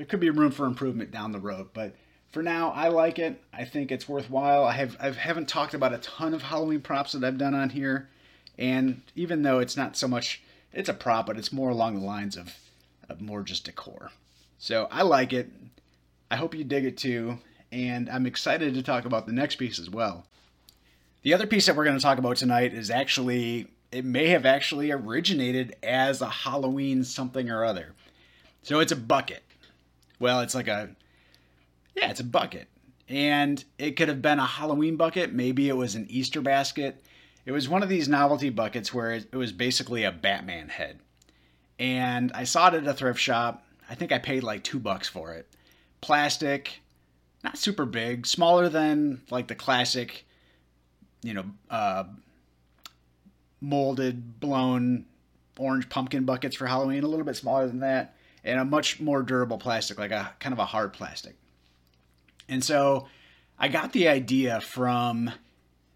there 0.00 0.06
could 0.06 0.18
be 0.18 0.30
room 0.30 0.50
for 0.50 0.64
improvement 0.64 1.10
down 1.10 1.30
the 1.30 1.38
road. 1.38 1.68
But 1.74 1.94
for 2.30 2.42
now, 2.42 2.70
I 2.70 2.88
like 2.88 3.18
it. 3.18 3.38
I 3.52 3.66
think 3.66 3.92
it's 3.92 4.08
worthwhile. 4.08 4.64
I 4.64 4.72
have 4.72 4.96
I 4.98 5.10
haven't 5.10 5.46
talked 5.46 5.74
about 5.74 5.92
a 5.92 5.98
ton 5.98 6.32
of 6.32 6.40
Halloween 6.40 6.80
props 6.80 7.12
that 7.12 7.22
I've 7.22 7.36
done 7.36 7.54
on 7.54 7.68
here, 7.68 8.08
and 8.56 9.02
even 9.14 9.42
though 9.42 9.58
it's 9.58 9.76
not 9.76 9.98
so 9.98 10.08
much, 10.08 10.40
it's 10.72 10.88
a 10.88 10.94
prop, 10.94 11.26
but 11.26 11.36
it's 11.36 11.52
more 11.52 11.68
along 11.68 11.96
the 11.96 12.06
lines 12.06 12.38
of, 12.38 12.54
of 13.10 13.20
more 13.20 13.42
just 13.42 13.66
decor. 13.66 14.10
So 14.58 14.88
I 14.90 15.02
like 15.02 15.34
it. 15.34 15.50
I 16.30 16.36
hope 16.36 16.54
you 16.54 16.64
dig 16.64 16.86
it 16.86 16.96
too, 16.96 17.36
and 17.70 18.08
I'm 18.08 18.24
excited 18.24 18.72
to 18.72 18.82
talk 18.82 19.04
about 19.04 19.26
the 19.26 19.34
next 19.34 19.56
piece 19.56 19.78
as 19.78 19.90
well. 19.90 20.24
The 21.24 21.34
other 21.34 21.46
piece 21.46 21.66
that 21.66 21.76
we're 21.76 21.84
going 21.84 21.98
to 21.98 22.02
talk 22.02 22.16
about 22.16 22.38
tonight 22.38 22.72
is 22.72 22.88
actually 22.88 23.66
it 23.92 24.06
may 24.06 24.28
have 24.28 24.46
actually 24.46 24.92
originated 24.92 25.76
as 25.82 26.22
a 26.22 26.30
Halloween 26.30 27.04
something 27.04 27.50
or 27.50 27.66
other. 27.66 27.92
So 28.62 28.80
it's 28.80 28.92
a 28.92 28.96
bucket. 28.96 29.42
Well, 30.20 30.40
it's 30.40 30.54
like 30.54 30.68
a 30.68 30.90
yeah, 31.96 32.10
it's 32.10 32.20
a 32.20 32.24
bucket. 32.24 32.68
And 33.08 33.64
it 33.78 33.96
could 33.96 34.08
have 34.08 34.22
been 34.22 34.38
a 34.38 34.46
Halloween 34.46 34.96
bucket, 34.96 35.32
maybe 35.32 35.68
it 35.68 35.76
was 35.76 35.96
an 35.96 36.06
Easter 36.08 36.40
basket. 36.40 37.04
It 37.44 37.50
was 37.50 37.68
one 37.68 37.82
of 37.82 37.88
these 37.88 38.08
novelty 38.08 38.50
buckets 38.50 38.94
where 38.94 39.10
it, 39.12 39.34
was 39.34 39.50
basically 39.50 40.04
a 40.04 40.12
Batman 40.12 40.68
head. 40.68 41.00
And 41.78 42.30
I 42.32 42.44
saw 42.44 42.68
it 42.68 42.74
at 42.74 42.86
a 42.86 42.94
thrift 42.94 43.18
shop. 43.18 43.66
I 43.88 43.96
think 43.96 44.12
I 44.12 44.18
paid 44.18 44.44
like 44.44 44.62
2 44.62 44.78
bucks 44.78 45.08
for 45.08 45.32
it. 45.32 45.48
Plastic, 46.00 46.82
not 47.42 47.58
super 47.58 47.84
big, 47.84 48.26
smaller 48.26 48.68
than 48.68 49.22
like 49.30 49.48
the 49.48 49.56
classic 49.56 50.24
you 51.22 51.34
know, 51.34 51.44
uh, 51.68 52.04
molded, 53.60 54.38
blown 54.38 55.06
orange 55.58 55.88
pumpkin 55.88 56.24
buckets 56.24 56.56
for 56.56 56.66
Halloween, 56.66 57.02
a 57.02 57.08
little 57.08 57.26
bit 57.26 57.36
smaller 57.36 57.66
than 57.66 57.80
that 57.80 58.14
and 58.44 58.58
a 58.58 58.64
much 58.64 59.00
more 59.00 59.22
durable 59.22 59.58
plastic, 59.58 59.98
like 59.98 60.10
a 60.10 60.32
kind 60.40 60.52
of 60.52 60.58
a 60.58 60.64
hard 60.66 60.92
plastic. 60.92 61.36
And 62.48 62.64
so 62.64 63.06
I 63.58 63.68
got 63.68 63.92
the 63.92 64.08
idea 64.08 64.60
from 64.60 65.30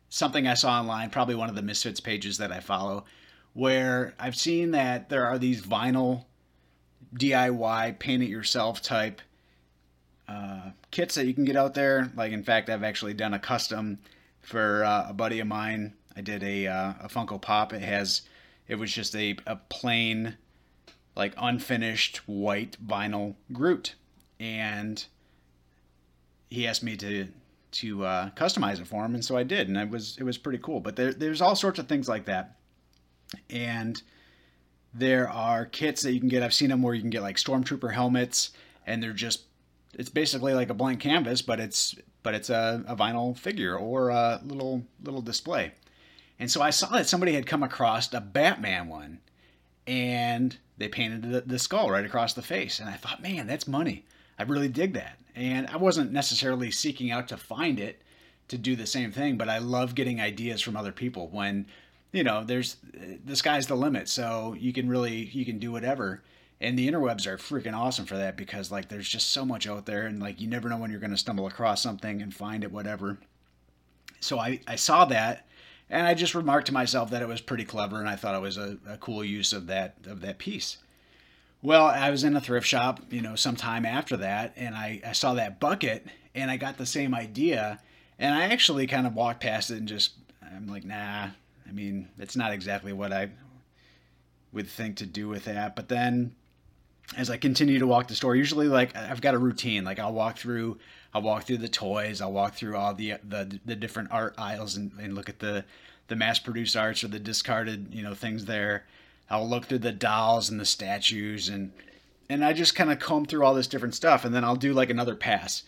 something 0.09 0.47
I 0.47 0.55
saw 0.55 0.79
online, 0.79 1.11
probably 1.11 1.35
one 1.35 1.49
of 1.49 1.57
the 1.57 1.63
Misfits 1.63 2.01
pages 2.01 2.39
that 2.39 2.53
I 2.53 2.61
follow, 2.61 3.05
where 3.53 4.15
I've 4.19 4.37
seen 4.37 4.73
that 4.73 5.09
there 5.09 5.27
are 5.27 5.39
these 5.39 5.63
vinyl 5.63 6.27
DIY 7.17 7.99
paint 7.99 8.23
it 8.23 8.29
yourself 8.29 8.83
type 8.83 9.21
uh, 10.29 10.71
kits 10.91 11.15
that 11.17 11.27
you 11.27 11.35
can 11.35 11.45
get 11.45 11.57
out 11.57 11.75
there. 11.75 12.11
Like, 12.15 12.33
in 12.33 12.43
fact, 12.43 12.71
I've 12.71 12.85
actually 12.85 13.15
done 13.15 13.35
a 13.35 13.39
custom 13.39 13.99
for 14.41 14.85
uh, 14.85 15.07
a 15.09 15.13
buddy 15.13 15.41
of 15.41 15.47
mine. 15.47 15.95
I 16.17 16.21
did 16.21 16.43
a, 16.43 16.67
uh, 16.67 16.93
a 17.01 17.09
Funko 17.09 17.41
Pop. 17.41 17.73
It 17.73 17.83
has, 17.83 18.23
it 18.69 18.77
was 18.77 18.93
just 18.93 19.17
a, 19.17 19.37
a 19.47 19.57
plain 19.57 20.37
like 21.17 21.35
unfinished 21.37 22.19
white 22.27 22.77
vinyl 22.85 23.35
Groot, 23.53 23.95
and 24.41 25.05
he 26.51 26.67
asked 26.67 26.83
me 26.83 26.97
to 26.97 27.29
to 27.73 28.05
uh, 28.05 28.31
customize 28.31 28.81
it 28.81 28.87
for 28.87 29.05
him, 29.05 29.15
and 29.15 29.25
so 29.25 29.37
I 29.37 29.43
did, 29.43 29.69
and 29.69 29.77
it 29.77 29.91
was 29.91 30.17
it 30.19 30.25
was 30.25 30.39
pretty 30.39 30.59
cool. 30.59 30.81
But 30.81 30.97
there, 30.97 31.13
there's 31.13 31.41
all 31.41 31.57
sorts 31.57 31.79
of 31.79 31.89
things 31.89 32.09
like 32.09 32.27
that, 32.27 32.57
and 33.51 34.01
there 34.93 35.29
are 35.29 35.67
kits 35.67 36.03
that 36.03 36.13
you 36.13 36.21
can 36.21 36.29
get. 36.29 36.43
I've 36.43 36.55
seen 36.55 36.71
them 36.71 36.83
where 36.83 36.95
you 36.95 37.01
can 37.01 37.11
get 37.11 37.23
like 37.23 37.37
stormtrooper 37.37 37.93
helmets, 37.93 38.51
and 38.87 39.03
they're 39.03 39.13
just 39.13 39.43
it's 39.99 40.09
basically 40.09 40.55
like 40.55 40.71
a 40.71 40.75
blank 40.75 41.01
canvas, 41.01 41.43
but 41.43 41.61
it's 41.61 41.95
but 42.23 42.35
it's 42.35 42.51
a, 42.51 42.85
a 42.87 42.97
vinyl 42.97 43.37
figure 43.37 43.77
or 43.77 44.09
a 44.11 44.41
little 44.45 44.85
little 45.03 45.23
display. 45.23 45.73
And 46.39 46.51
so 46.51 46.61
I 46.61 46.71
saw 46.71 46.89
that 46.89 47.07
somebody 47.07 47.35
had 47.35 47.47
come 47.47 47.63
across 47.63 48.13
a 48.13 48.21
Batman 48.21 48.89
one, 48.89 49.21
and 49.87 50.57
they 50.79 50.89
painted 50.89 51.23
the, 51.23 51.41
the 51.43 51.59
skull 51.59 51.91
right 51.91 52.05
across 52.05 52.35
the 52.35 52.43
face. 52.43 52.81
And 52.81 52.89
I 52.89 52.95
thought, 52.95 53.23
man, 53.23 53.47
that's 53.47 53.69
money. 53.69 54.05
I 54.39 54.43
really 54.43 54.69
dig 54.69 54.95
that. 54.95 55.19
And 55.35 55.67
I 55.69 55.77
wasn't 55.77 56.13
necessarily 56.13 56.71
seeking 56.71 57.11
out 57.11 57.29
to 57.29 57.37
find 57.37 57.79
it 57.79 58.03
to 58.49 58.59
do 58.59 58.77
the 58.77 58.87
same 58.87 59.13
thing, 59.13 59.37
but 59.37 59.49
I 59.49 59.59
love 59.59 59.95
getting 59.95 60.21
ideas 60.21 60.61
from 60.61 60.77
other 60.77 60.93
people 60.93 61.29
when 61.29 61.67
you 62.15 62.23
know, 62.23 62.45
there's 62.45 62.77
the 63.25 63.35
sky's 63.35 63.67
the 63.67 63.75
limit. 63.75 64.09
So 64.09 64.55
you 64.59 64.73
can 64.73 64.89
really 64.89 65.25
you 65.33 65.45
can 65.45 65.59
do 65.59 65.73
whatever. 65.73 66.23
And 66.61 66.79
the 66.79 66.89
interwebs 66.89 67.27
are 67.27 67.37
freaking 67.37 67.77
awesome 67.77 68.07
for 68.07 68.17
that 68.17 68.37
because 68.37 68.71
like 68.71 68.89
there's 68.89 69.09
just 69.09 69.33
so 69.33 69.45
much 69.45 69.67
out 69.67 69.85
there 69.85 70.07
and 70.07 70.21
like 70.21 70.41
you 70.41 70.47
never 70.47 70.69
know 70.69 70.77
when 70.77 70.93
you're 70.93 71.01
going 71.01 71.11
to 71.11 71.19
stumble 71.19 71.49
across 71.49 71.83
something 71.83 72.23
and 72.23 72.33
find 72.33 72.63
it 72.63 72.71
whatever. 72.71 73.19
So 74.21 74.39
I 74.39 74.61
I 74.69 74.77
saw 74.77 75.05
that 75.07 75.47
and 75.91 76.07
I 76.07 76.15
just 76.15 76.35
remarked 76.35 76.67
to 76.69 76.73
myself 76.73 77.11
that 77.11 77.23
it 77.23 77.29
was 77.29 77.41
pretty 77.41 77.65
clever 77.65 77.99
and 77.99 78.09
I 78.09 78.17
thought 78.17 78.35
it 78.35 78.41
was 78.41 78.57
a, 78.57 78.79
a 78.89 78.97
cool 78.97 79.25
use 79.25 79.53
of 79.53 79.67
that 79.67 79.97
of 80.07 80.21
that 80.23 80.39
piece. 80.39 80.79
Well, 81.63 81.87
I 81.87 82.11
was 82.11 82.25
in 82.25 82.37
a 82.37 82.43
thrift 82.43 82.67
shop, 82.67 83.01
you 83.11 83.23
know, 83.23 83.37
sometime 83.37 83.87
after 83.87 84.19
that, 84.19 84.53
and 84.55 84.75
I, 84.75 85.01
I 85.07 85.13
saw 85.13 85.33
that 85.35 85.61
bucket 85.61 86.07
and 86.35 86.51
I 86.51 86.59
got 86.59 86.77
the 86.77 86.85
same 86.85 87.15
idea. 87.15 87.81
And 88.19 88.35
I 88.35 88.45
actually 88.49 88.87
kind 88.87 89.07
of 89.07 89.15
walked 89.15 89.41
past 89.41 89.71
it 89.71 89.79
and 89.79 89.89
just, 89.89 90.13
I'm 90.43 90.67
like, 90.67 90.85
nah, 90.85 91.29
I 91.67 91.73
mean, 91.73 92.11
it's 92.19 92.37
not 92.37 92.53
exactly 92.53 92.93
what 92.93 93.15
I 93.15 93.31
would 94.53 94.69
think 94.69 94.97
to 94.97 95.07
do 95.07 95.27
with 95.27 95.47
that. 95.47 95.75
But 95.75 95.89
then 95.89 96.35
as 97.17 97.31
I 97.31 97.37
continue 97.37 97.79
to 97.79 97.87
walk 97.87 98.09
the 98.09 98.15
store, 98.15 98.35
usually 98.35 98.69
like 98.69 98.97
I've 98.97 99.21
got 99.21 99.35
a 99.35 99.39
routine. 99.39 99.85
Like 99.85 99.99
I'll 99.99 100.13
walk 100.13 100.39
through, 100.39 100.79
I'll 101.13 101.23
walk 101.23 101.45
through 101.45 101.59
the 101.59 101.69
toys, 101.69 102.21
I'll 102.21 102.33
walk 102.33 102.55
through 102.55 102.77
all 102.77 102.95
the 102.95 103.15
the, 103.29 103.61
the 103.65 103.77
different 103.77 104.11
art 104.11 104.35
aisles 104.39 104.77
and, 104.77 104.93
and 105.01 105.15
look 105.15 105.29
at 105.29 105.39
the 105.39 105.65
the 106.09 106.17
mass 106.17 106.39
produced 106.39 106.77
arts 106.77 107.03
or 107.03 107.09
the 107.09 107.19
discarded, 107.19 107.89
you 107.93 108.03
know, 108.03 108.15
things 108.15 108.45
there. 108.45 108.85
I'll 109.31 109.49
look 109.49 109.67
through 109.67 109.79
the 109.79 109.93
dolls 109.93 110.51
and 110.51 110.61
the 110.61 110.67
statues 110.67 111.49
and 111.49 111.73
and 112.29 112.45
I 112.45 112.53
just 112.53 112.75
kind 112.75 112.91
of 112.91 112.99
comb 112.99 113.27
through 113.27 113.45
all 113.45 113.55
this 113.55 113.67
different 113.67 113.95
stuff 113.95 114.25
and 114.25 114.35
then 114.35 114.45
I'll 114.45 114.57
do 114.57 114.73
like 114.73 114.91
another 114.91 115.15
pass. 115.15 115.63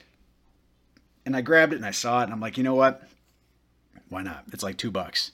And 1.24 1.36
I 1.36 1.40
grabbed 1.40 1.72
it 1.72 1.76
and 1.76 1.86
I 1.86 1.90
saw 1.90 2.20
it 2.20 2.24
and 2.24 2.32
I'm 2.32 2.40
like, 2.40 2.56
you 2.56 2.64
know 2.64 2.74
what? 2.74 3.06
Why 4.08 4.22
not? 4.22 4.44
It's 4.52 4.62
like 4.62 4.76
two 4.76 4.90
bucks. 4.90 5.32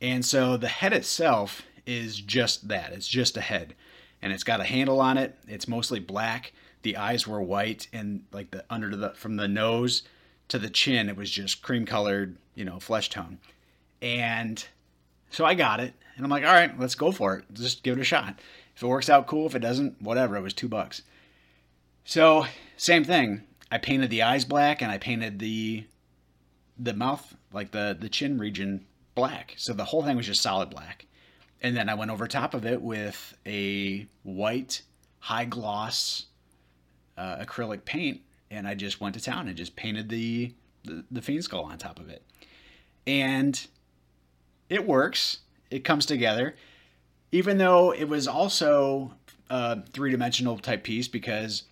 And 0.00 0.24
so 0.24 0.56
the 0.56 0.68
head 0.68 0.92
itself 0.92 1.62
is 1.86 2.16
just 2.16 2.68
that. 2.68 2.92
It's 2.92 3.08
just 3.08 3.36
a 3.36 3.40
head. 3.40 3.74
And 4.24 4.32
it's 4.32 4.42
got 4.42 4.60
a 4.60 4.64
handle 4.64 5.02
on 5.02 5.18
it. 5.18 5.36
It's 5.46 5.68
mostly 5.68 6.00
black. 6.00 6.54
The 6.80 6.96
eyes 6.96 7.28
were 7.28 7.42
white 7.42 7.88
and 7.92 8.24
like 8.32 8.50
the 8.52 8.64
under 8.70 8.96
the 8.96 9.10
from 9.10 9.36
the 9.36 9.46
nose 9.46 10.02
to 10.48 10.58
the 10.58 10.70
chin 10.70 11.10
it 11.10 11.16
was 11.16 11.30
just 11.30 11.60
cream 11.60 11.84
colored, 11.84 12.36
you 12.54 12.64
know, 12.64 12.80
flesh 12.80 13.10
tone. 13.10 13.38
And 14.00 14.64
so 15.28 15.44
I 15.44 15.52
got 15.52 15.80
it 15.80 15.92
and 16.16 16.24
I'm 16.24 16.30
like, 16.30 16.42
all 16.42 16.54
right, 16.54 16.78
let's 16.80 16.94
go 16.94 17.12
for 17.12 17.36
it. 17.36 17.44
Just 17.52 17.82
give 17.82 17.98
it 17.98 18.00
a 18.00 18.04
shot. 18.04 18.40
If 18.74 18.82
it 18.82 18.86
works 18.86 19.10
out, 19.10 19.26
cool. 19.26 19.46
If 19.46 19.54
it 19.54 19.60
doesn't, 19.60 20.00
whatever. 20.00 20.36
It 20.36 20.42
was 20.42 20.54
two 20.54 20.68
bucks. 20.68 21.02
So 22.06 22.46
same 22.78 23.04
thing. 23.04 23.42
I 23.70 23.76
painted 23.76 24.08
the 24.08 24.22
eyes 24.22 24.46
black 24.46 24.80
and 24.80 24.90
I 24.90 24.96
painted 24.96 25.38
the 25.38 25.84
the 26.78 26.94
mouth, 26.94 27.36
like 27.52 27.72
the 27.72 27.94
the 27.98 28.08
chin 28.08 28.38
region, 28.38 28.86
black. 29.14 29.54
So 29.58 29.74
the 29.74 29.84
whole 29.84 30.02
thing 30.02 30.16
was 30.16 30.26
just 30.26 30.40
solid 30.40 30.70
black. 30.70 31.04
And 31.64 31.74
then 31.74 31.88
I 31.88 31.94
went 31.94 32.10
over 32.10 32.28
top 32.28 32.52
of 32.52 32.66
it 32.66 32.82
with 32.82 33.34
a 33.46 34.06
white 34.22 34.82
high 35.18 35.46
gloss 35.46 36.26
uh, 37.16 37.38
acrylic 37.38 37.86
paint, 37.86 38.20
and 38.50 38.68
I 38.68 38.74
just 38.74 39.00
went 39.00 39.14
to 39.14 39.20
town 39.22 39.48
and 39.48 39.56
just 39.56 39.74
painted 39.74 40.10
the, 40.10 40.52
the 40.84 41.04
the 41.10 41.22
fiend 41.22 41.42
skull 41.42 41.64
on 41.64 41.78
top 41.78 41.98
of 41.98 42.10
it. 42.10 42.22
And 43.06 43.66
it 44.68 44.86
works 44.86 45.38
it 45.70 45.84
comes 45.84 46.04
together. 46.04 46.54
Even 47.32 47.56
though 47.56 47.94
it 47.94 48.04
was 48.04 48.28
also 48.28 49.14
a 49.48 49.80
three 49.94 50.10
dimensional 50.10 50.58
type 50.58 50.84
piece 50.84 51.08
because 51.08 51.62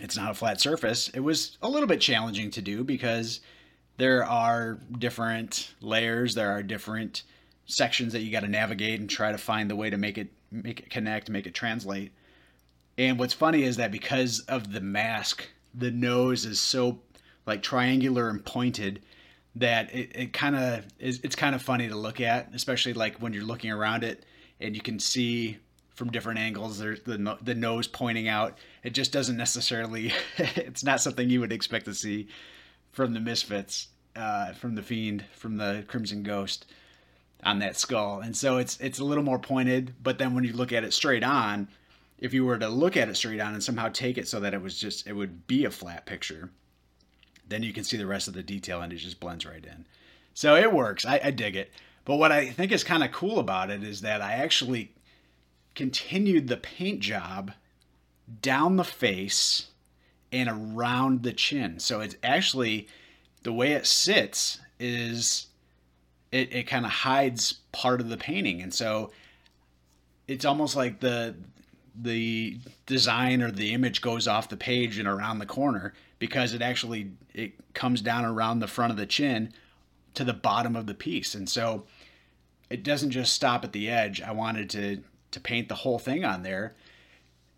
it's 0.00 0.16
not 0.16 0.30
a 0.30 0.34
flat 0.34 0.60
surface, 0.60 1.08
it 1.08 1.20
was 1.20 1.58
a 1.60 1.68
little 1.68 1.88
bit 1.88 2.00
challenging 2.00 2.52
to 2.52 2.62
do 2.62 2.84
because 2.84 3.40
there 3.96 4.24
are 4.24 4.78
different 4.96 5.74
layers, 5.80 6.36
there 6.36 6.52
are 6.52 6.62
different 6.62 7.24
sections 7.66 8.12
that 8.12 8.20
you 8.20 8.32
got 8.32 8.40
to 8.40 8.48
navigate 8.48 9.00
and 9.00 9.08
try 9.08 9.32
to 9.32 9.38
find 9.38 9.70
the 9.70 9.76
way 9.76 9.90
to 9.90 9.96
make 9.96 10.18
it 10.18 10.32
make 10.50 10.80
it 10.80 10.90
connect, 10.90 11.30
make 11.30 11.46
it 11.46 11.54
translate. 11.54 12.12
And 12.98 13.18
what's 13.18 13.34
funny 13.34 13.62
is 13.62 13.76
that 13.78 13.90
because 13.90 14.40
of 14.40 14.72
the 14.72 14.80
mask, 14.80 15.48
the 15.74 15.90
nose 15.90 16.44
is 16.44 16.60
so 16.60 17.00
like 17.46 17.62
triangular 17.62 18.28
and 18.28 18.44
pointed 18.44 19.02
that 19.56 19.94
it, 19.94 20.12
it 20.14 20.32
kind 20.32 20.56
of 20.56 20.86
is 20.98 21.20
it's 21.22 21.36
kind 21.36 21.54
of 21.54 21.62
funny 21.62 21.88
to 21.88 21.96
look 21.96 22.20
at 22.20 22.48
especially 22.54 22.92
like 22.92 23.16
when 23.16 23.32
you're 23.32 23.44
looking 23.44 23.70
around 23.70 24.02
it 24.04 24.24
and 24.60 24.74
you 24.74 24.80
can 24.80 24.98
see 24.98 25.58
from 25.94 26.10
different 26.10 26.38
angles 26.38 26.78
there's 26.78 27.00
the, 27.02 27.36
the 27.42 27.54
nose 27.54 27.86
pointing 27.86 28.28
out 28.28 28.56
it 28.82 28.90
just 28.90 29.12
doesn't 29.12 29.36
necessarily 29.36 30.12
it's 30.38 30.84
not 30.84 31.00
something 31.00 31.28
you 31.28 31.40
would 31.40 31.52
expect 31.52 31.84
to 31.84 31.94
see 31.94 32.28
from 32.92 33.12
the 33.12 33.20
misfits 33.20 33.88
uh, 34.16 34.52
from 34.52 34.74
the 34.74 34.82
fiend 34.82 35.24
from 35.34 35.56
the 35.56 35.84
crimson 35.86 36.22
ghost 36.22 36.66
on 37.42 37.58
that 37.58 37.76
skull 37.76 38.20
and 38.20 38.36
so 38.36 38.58
it's 38.58 38.78
it's 38.80 38.98
a 38.98 39.04
little 39.04 39.24
more 39.24 39.38
pointed 39.38 39.94
but 40.02 40.18
then 40.18 40.34
when 40.34 40.44
you 40.44 40.52
look 40.52 40.72
at 40.72 40.84
it 40.84 40.92
straight 40.92 41.24
on 41.24 41.68
if 42.18 42.32
you 42.32 42.44
were 42.44 42.58
to 42.58 42.68
look 42.68 42.96
at 42.96 43.08
it 43.08 43.16
straight 43.16 43.40
on 43.40 43.52
and 43.52 43.62
somehow 43.62 43.88
take 43.88 44.16
it 44.16 44.28
so 44.28 44.38
that 44.38 44.54
it 44.54 44.62
was 44.62 44.78
just 44.78 45.06
it 45.06 45.12
would 45.12 45.46
be 45.46 45.64
a 45.64 45.70
flat 45.70 46.06
picture 46.06 46.50
then 47.52 47.62
you 47.62 47.72
can 47.72 47.84
see 47.84 47.96
the 47.96 48.06
rest 48.06 48.28
of 48.28 48.34
the 48.34 48.42
detail 48.42 48.80
and 48.80 48.92
it 48.92 48.96
just 48.96 49.20
blends 49.20 49.46
right 49.46 49.64
in. 49.64 49.86
So 50.34 50.56
it 50.56 50.72
works. 50.72 51.04
I, 51.04 51.20
I 51.22 51.30
dig 51.30 51.54
it. 51.54 51.70
But 52.04 52.16
what 52.16 52.32
I 52.32 52.48
think 52.48 52.72
is 52.72 52.82
kind 52.82 53.04
of 53.04 53.12
cool 53.12 53.38
about 53.38 53.70
it 53.70 53.84
is 53.84 54.00
that 54.00 54.22
I 54.22 54.32
actually 54.32 54.92
continued 55.74 56.48
the 56.48 56.56
paint 56.56 57.00
job 57.00 57.52
down 58.40 58.76
the 58.76 58.84
face 58.84 59.68
and 60.32 60.48
around 60.48 61.22
the 61.22 61.32
chin. 61.32 61.78
So 61.78 62.00
it's 62.00 62.16
actually 62.22 62.88
the 63.42 63.52
way 63.52 63.72
it 63.72 63.86
sits 63.86 64.58
is 64.80 65.46
it, 66.32 66.52
it 66.52 66.62
kind 66.64 66.84
of 66.84 66.90
hides 66.90 67.52
part 67.70 68.00
of 68.00 68.08
the 68.08 68.16
painting. 68.16 68.62
And 68.62 68.74
so 68.74 69.12
it's 70.26 70.44
almost 70.44 70.74
like 70.74 71.00
the 71.00 71.36
the 71.94 72.58
design 72.86 73.42
or 73.42 73.50
the 73.50 73.74
image 73.74 74.00
goes 74.00 74.26
off 74.26 74.48
the 74.48 74.56
page 74.56 74.98
and 74.98 75.06
around 75.06 75.38
the 75.38 75.46
corner 75.46 75.92
because 76.18 76.54
it 76.54 76.62
actually 76.62 77.10
it 77.34 77.52
comes 77.74 78.00
down 78.00 78.24
around 78.24 78.60
the 78.60 78.66
front 78.66 78.90
of 78.90 78.96
the 78.96 79.04
chin 79.04 79.52
to 80.14 80.24
the 80.24 80.32
bottom 80.32 80.74
of 80.74 80.86
the 80.86 80.94
piece 80.94 81.34
and 81.34 81.50
so 81.50 81.84
it 82.70 82.82
doesn't 82.82 83.10
just 83.10 83.34
stop 83.34 83.62
at 83.62 83.72
the 83.72 83.90
edge 83.90 84.22
i 84.22 84.32
wanted 84.32 84.70
to 84.70 85.02
to 85.30 85.38
paint 85.38 85.68
the 85.68 85.74
whole 85.74 85.98
thing 85.98 86.24
on 86.24 86.42
there 86.42 86.72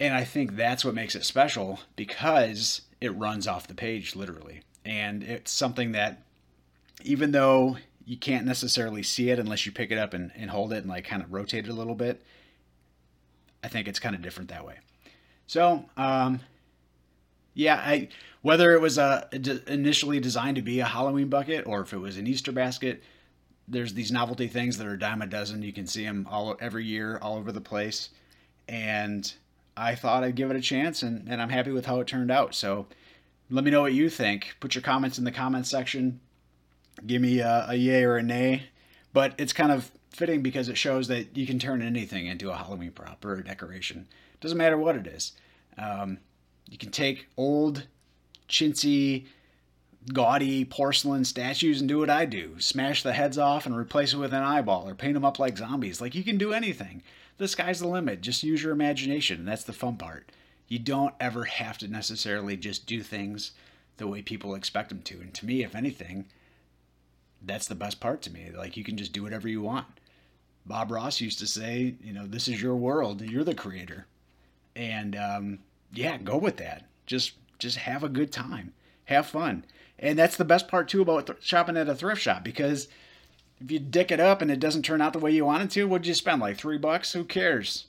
and 0.00 0.12
i 0.12 0.24
think 0.24 0.56
that's 0.56 0.84
what 0.84 0.94
makes 0.94 1.14
it 1.14 1.24
special 1.24 1.78
because 1.94 2.80
it 3.00 3.16
runs 3.16 3.46
off 3.46 3.68
the 3.68 3.74
page 3.74 4.16
literally 4.16 4.62
and 4.84 5.22
it's 5.22 5.52
something 5.52 5.92
that 5.92 6.22
even 7.04 7.30
though 7.30 7.76
you 8.06 8.16
can't 8.16 8.46
necessarily 8.46 9.02
see 9.02 9.30
it 9.30 9.38
unless 9.38 9.64
you 9.64 9.72
pick 9.72 9.90
it 9.90 9.98
up 9.98 10.14
and, 10.14 10.30
and 10.36 10.50
hold 10.50 10.72
it 10.72 10.78
and 10.78 10.88
like 10.88 11.04
kind 11.04 11.22
of 11.22 11.32
rotate 11.32 11.66
it 11.66 11.70
a 11.70 11.74
little 11.74 11.94
bit 11.94 12.22
i 13.62 13.68
think 13.68 13.88
it's 13.88 13.98
kind 13.98 14.14
of 14.14 14.22
different 14.22 14.50
that 14.50 14.66
way 14.66 14.76
so 15.46 15.84
um, 15.96 16.40
yeah, 17.54 17.76
I 17.76 18.08
whether 18.42 18.72
it 18.72 18.80
was 18.80 18.98
initially 18.98 20.20
designed 20.20 20.56
to 20.56 20.62
be 20.62 20.80
a 20.80 20.84
Halloween 20.84 21.28
bucket 21.28 21.66
or 21.66 21.80
if 21.80 21.92
it 21.92 21.98
was 21.98 22.18
an 22.18 22.26
Easter 22.26 22.52
basket, 22.52 23.02
there's 23.66 23.94
these 23.94 24.12
novelty 24.12 24.48
things 24.48 24.76
that 24.76 24.86
are 24.86 24.94
a 24.94 24.98
dime 24.98 25.22
a 25.22 25.26
dozen. 25.26 25.62
You 25.62 25.72
can 25.72 25.86
see 25.86 26.04
them 26.04 26.26
all 26.30 26.56
every 26.60 26.84
year, 26.84 27.18
all 27.22 27.36
over 27.36 27.52
the 27.52 27.60
place, 27.60 28.10
and 28.68 29.32
I 29.76 29.94
thought 29.94 30.24
I'd 30.24 30.36
give 30.36 30.50
it 30.50 30.56
a 30.56 30.60
chance, 30.60 31.02
and, 31.02 31.26
and 31.28 31.40
I'm 31.40 31.48
happy 31.48 31.70
with 31.70 31.86
how 31.86 32.00
it 32.00 32.06
turned 32.06 32.30
out. 32.30 32.54
So 32.54 32.86
let 33.50 33.64
me 33.64 33.70
know 33.70 33.80
what 33.80 33.94
you 33.94 34.10
think. 34.10 34.56
Put 34.60 34.74
your 34.74 34.82
comments 34.82 35.18
in 35.18 35.24
the 35.24 35.32
comments 35.32 35.70
section. 35.70 36.20
Give 37.06 37.20
me 37.20 37.40
a, 37.40 37.66
a 37.68 37.74
yay 37.74 38.04
or 38.04 38.16
a 38.16 38.22
nay. 38.22 38.64
But 39.12 39.34
it's 39.38 39.52
kind 39.52 39.72
of 39.72 39.90
fitting 40.10 40.42
because 40.42 40.68
it 40.68 40.78
shows 40.78 41.08
that 41.08 41.36
you 41.36 41.46
can 41.46 41.58
turn 41.58 41.82
anything 41.82 42.26
into 42.26 42.50
a 42.50 42.56
Halloween 42.56 42.92
prop 42.92 43.24
or 43.24 43.34
a 43.34 43.44
decoration. 43.44 44.06
Doesn't 44.40 44.58
matter 44.58 44.78
what 44.78 44.96
it 44.96 45.06
is. 45.06 45.32
Um, 45.76 46.18
you 46.68 46.78
can 46.78 46.90
take 46.90 47.26
old, 47.36 47.86
chintzy, 48.48 49.26
gaudy 50.12 50.64
porcelain 50.64 51.24
statues 51.24 51.80
and 51.80 51.88
do 51.88 51.98
what 51.98 52.10
I 52.10 52.26
do 52.26 52.56
smash 52.58 53.02
the 53.02 53.14
heads 53.14 53.38
off 53.38 53.64
and 53.64 53.74
replace 53.74 54.12
it 54.12 54.18
with 54.18 54.34
an 54.34 54.42
eyeball 54.42 54.86
or 54.86 54.94
paint 54.94 55.14
them 55.14 55.24
up 55.24 55.38
like 55.38 55.56
zombies. 55.56 56.00
Like, 56.00 56.14
you 56.14 56.22
can 56.22 56.36
do 56.36 56.52
anything. 56.52 57.02
The 57.38 57.48
sky's 57.48 57.80
the 57.80 57.88
limit. 57.88 58.20
Just 58.20 58.42
use 58.42 58.62
your 58.62 58.72
imagination. 58.72 59.40
And 59.40 59.48
that's 59.48 59.64
the 59.64 59.72
fun 59.72 59.96
part. 59.96 60.30
You 60.68 60.78
don't 60.78 61.14
ever 61.20 61.44
have 61.44 61.78
to 61.78 61.88
necessarily 61.88 62.56
just 62.56 62.86
do 62.86 63.02
things 63.02 63.52
the 63.96 64.06
way 64.06 64.22
people 64.22 64.54
expect 64.54 64.88
them 64.90 65.02
to. 65.02 65.20
And 65.20 65.32
to 65.34 65.46
me, 65.46 65.62
if 65.62 65.74
anything, 65.74 66.26
that's 67.46 67.68
the 67.68 67.74
best 67.74 68.00
part 68.00 68.22
to 68.22 68.32
me. 68.32 68.50
Like, 68.56 68.76
you 68.76 68.84
can 68.84 68.96
just 68.96 69.12
do 69.12 69.22
whatever 69.22 69.48
you 69.48 69.62
want. 69.62 69.86
Bob 70.66 70.90
Ross 70.90 71.20
used 71.20 71.38
to 71.40 71.46
say, 71.46 71.94
you 72.02 72.12
know, 72.12 72.26
this 72.26 72.48
is 72.48 72.60
your 72.60 72.76
world. 72.76 73.20
You're 73.20 73.44
the 73.44 73.54
creator. 73.54 74.06
And 74.74 75.14
um, 75.14 75.58
yeah, 75.92 76.16
go 76.18 76.36
with 76.36 76.56
that. 76.56 76.84
Just 77.06 77.32
just 77.58 77.76
have 77.78 78.02
a 78.02 78.08
good 78.08 78.32
time, 78.32 78.72
have 79.04 79.26
fun, 79.26 79.64
and 79.98 80.18
that's 80.18 80.36
the 80.36 80.44
best 80.44 80.68
part 80.68 80.88
too 80.88 81.02
about 81.02 81.26
th- 81.26 81.38
shopping 81.42 81.76
at 81.76 81.88
a 81.88 81.94
thrift 81.94 82.20
shop 82.20 82.42
because 82.42 82.88
if 83.60 83.70
you 83.70 83.78
dick 83.78 84.10
it 84.10 84.20
up 84.20 84.42
and 84.42 84.50
it 84.50 84.58
doesn't 84.58 84.82
turn 84.82 85.00
out 85.00 85.12
the 85.12 85.18
way 85.18 85.30
you 85.30 85.44
wanted 85.44 85.70
to, 85.72 85.84
what'd 85.84 86.06
you 86.06 86.14
spend? 86.14 86.40
Like 86.40 86.56
three 86.56 86.78
bucks? 86.78 87.12
Who 87.12 87.24
cares? 87.24 87.86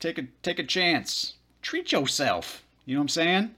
Take 0.00 0.18
a 0.18 0.24
take 0.42 0.58
a 0.58 0.64
chance. 0.64 1.34
Treat 1.62 1.92
yourself. 1.92 2.64
You 2.84 2.94
know 2.94 3.00
what 3.00 3.04
I'm 3.04 3.08
saying? 3.08 3.54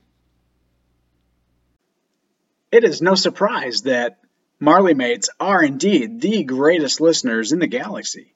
It 2.71 2.85
is 2.85 3.03
no 3.03 3.15
surprise 3.17 3.83
that 3.83 4.20
Marly 4.61 4.93
mates 4.93 5.31
are 5.41 5.65
indeed 5.65 6.21
the 6.21 6.45
greatest 6.45 7.01
listeners 7.01 7.53
in 7.53 7.59
the 7.59 7.67
galaxy. 7.67 8.35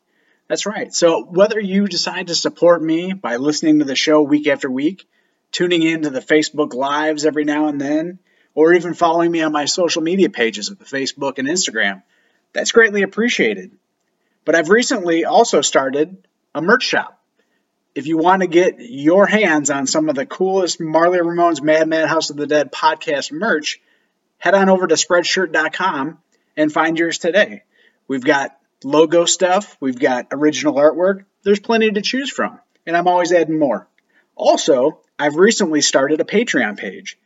That's 0.48 0.64
right. 0.64 0.92
So, 0.92 1.22
whether 1.22 1.60
you 1.60 1.86
decide 1.86 2.28
to 2.28 2.34
support 2.34 2.82
me 2.82 3.12
by 3.12 3.36
listening 3.36 3.78
to 3.78 3.84
the 3.84 3.94
show 3.94 4.22
week 4.22 4.46
after 4.46 4.70
week, 4.70 5.06
tuning 5.52 5.82
in 5.82 6.02
to 6.02 6.10
the 6.10 6.20
Facebook 6.20 6.72
Lives 6.72 7.26
every 7.26 7.44
now 7.44 7.68
and 7.68 7.78
then, 7.78 8.18
or 8.54 8.72
even 8.72 8.94
following 8.94 9.30
me 9.30 9.42
on 9.42 9.52
my 9.52 9.66
social 9.66 10.00
media 10.00 10.30
pages 10.30 10.70
of 10.70 10.78
Facebook 10.78 11.38
and 11.38 11.46
Instagram, 11.46 12.02
that's 12.54 12.72
greatly 12.72 13.02
appreciated. 13.02 13.72
But 14.46 14.54
I've 14.54 14.70
recently 14.70 15.26
also 15.26 15.60
started 15.60 16.26
a 16.54 16.62
merch 16.62 16.84
shop. 16.84 17.20
If 17.94 18.06
you 18.06 18.16
want 18.16 18.42
to 18.42 18.48
get 18.48 18.76
your 18.78 19.26
hands 19.26 19.70
on 19.70 19.86
some 19.86 20.08
of 20.08 20.16
the 20.16 20.26
coolest 20.26 20.80
Marly 20.80 21.18
Ramones 21.18 21.62
Mad 21.62 21.86
Mad 21.86 22.08
House 22.08 22.30
of 22.30 22.36
the 22.36 22.46
Dead 22.46 22.72
podcast 22.72 23.30
merch, 23.30 23.80
head 24.44 24.52
on 24.52 24.68
over 24.68 24.86
to 24.86 24.94
spreadshirt.com 24.94 26.18
and 26.54 26.70
find 26.70 26.98
yours 26.98 27.16
today. 27.16 27.62
We've 28.06 28.22
got 28.22 28.54
logo 28.84 29.24
stuff, 29.24 29.74
we've 29.80 29.98
got 29.98 30.26
original 30.32 30.74
artwork. 30.74 31.24
There's 31.44 31.60
plenty 31.60 31.90
to 31.90 32.02
choose 32.02 32.30
from, 32.30 32.60
and 32.86 32.94
I'm 32.94 33.08
always 33.08 33.32
adding 33.32 33.58
more. 33.58 33.88
Also, 34.36 35.00
I've 35.18 35.36
recently 35.36 35.80
started 35.80 36.20
a 36.20 36.24
Patreon 36.24 36.76
page, 36.76 37.16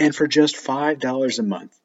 and 0.00 0.12
for 0.12 0.26
just 0.26 0.56
$5 0.56 1.38
a 1.38 1.42
month, 1.44 1.78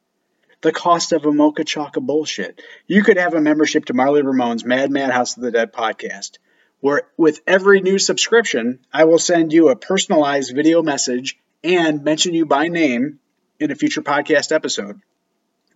the 0.62 0.72
cost 0.72 1.12
of 1.12 1.28
a 1.28 1.32
mocha 1.32 1.63
chocolate 1.63 2.08
bullshit, 2.08 2.60
you 2.88 3.04
could 3.04 3.17
have 3.17 3.36
a 3.36 3.39
membership 3.41 3.86
to 3.86 3.94
Marly 3.94 4.24
Ramone's 4.24 4.65
Mad 4.65 4.89
Mad 4.89 5.12
House 5.12 5.38
of 5.38 5.44
the 5.44 5.52
Dead 5.52 5.74
podcast, 5.74 6.39
where 6.80 7.04
with 7.17 7.41
every 7.46 7.82
new 7.82 8.00
subscription, 8.00 8.80
I 8.91 9.04
will 9.04 9.20
send 9.20 9.54
you 9.54 9.70
a 9.70 9.76
personalized 9.76 10.56
video 10.56 10.82
message 10.82 11.38
and 11.63 12.04
mention 12.04 12.34
you 12.34 12.48
by 12.48 12.67
name 12.67 13.20
in 13.62 13.71
a 13.71 13.76
future 13.76 14.02
podcast 14.02 14.52
episode. 14.52 15.00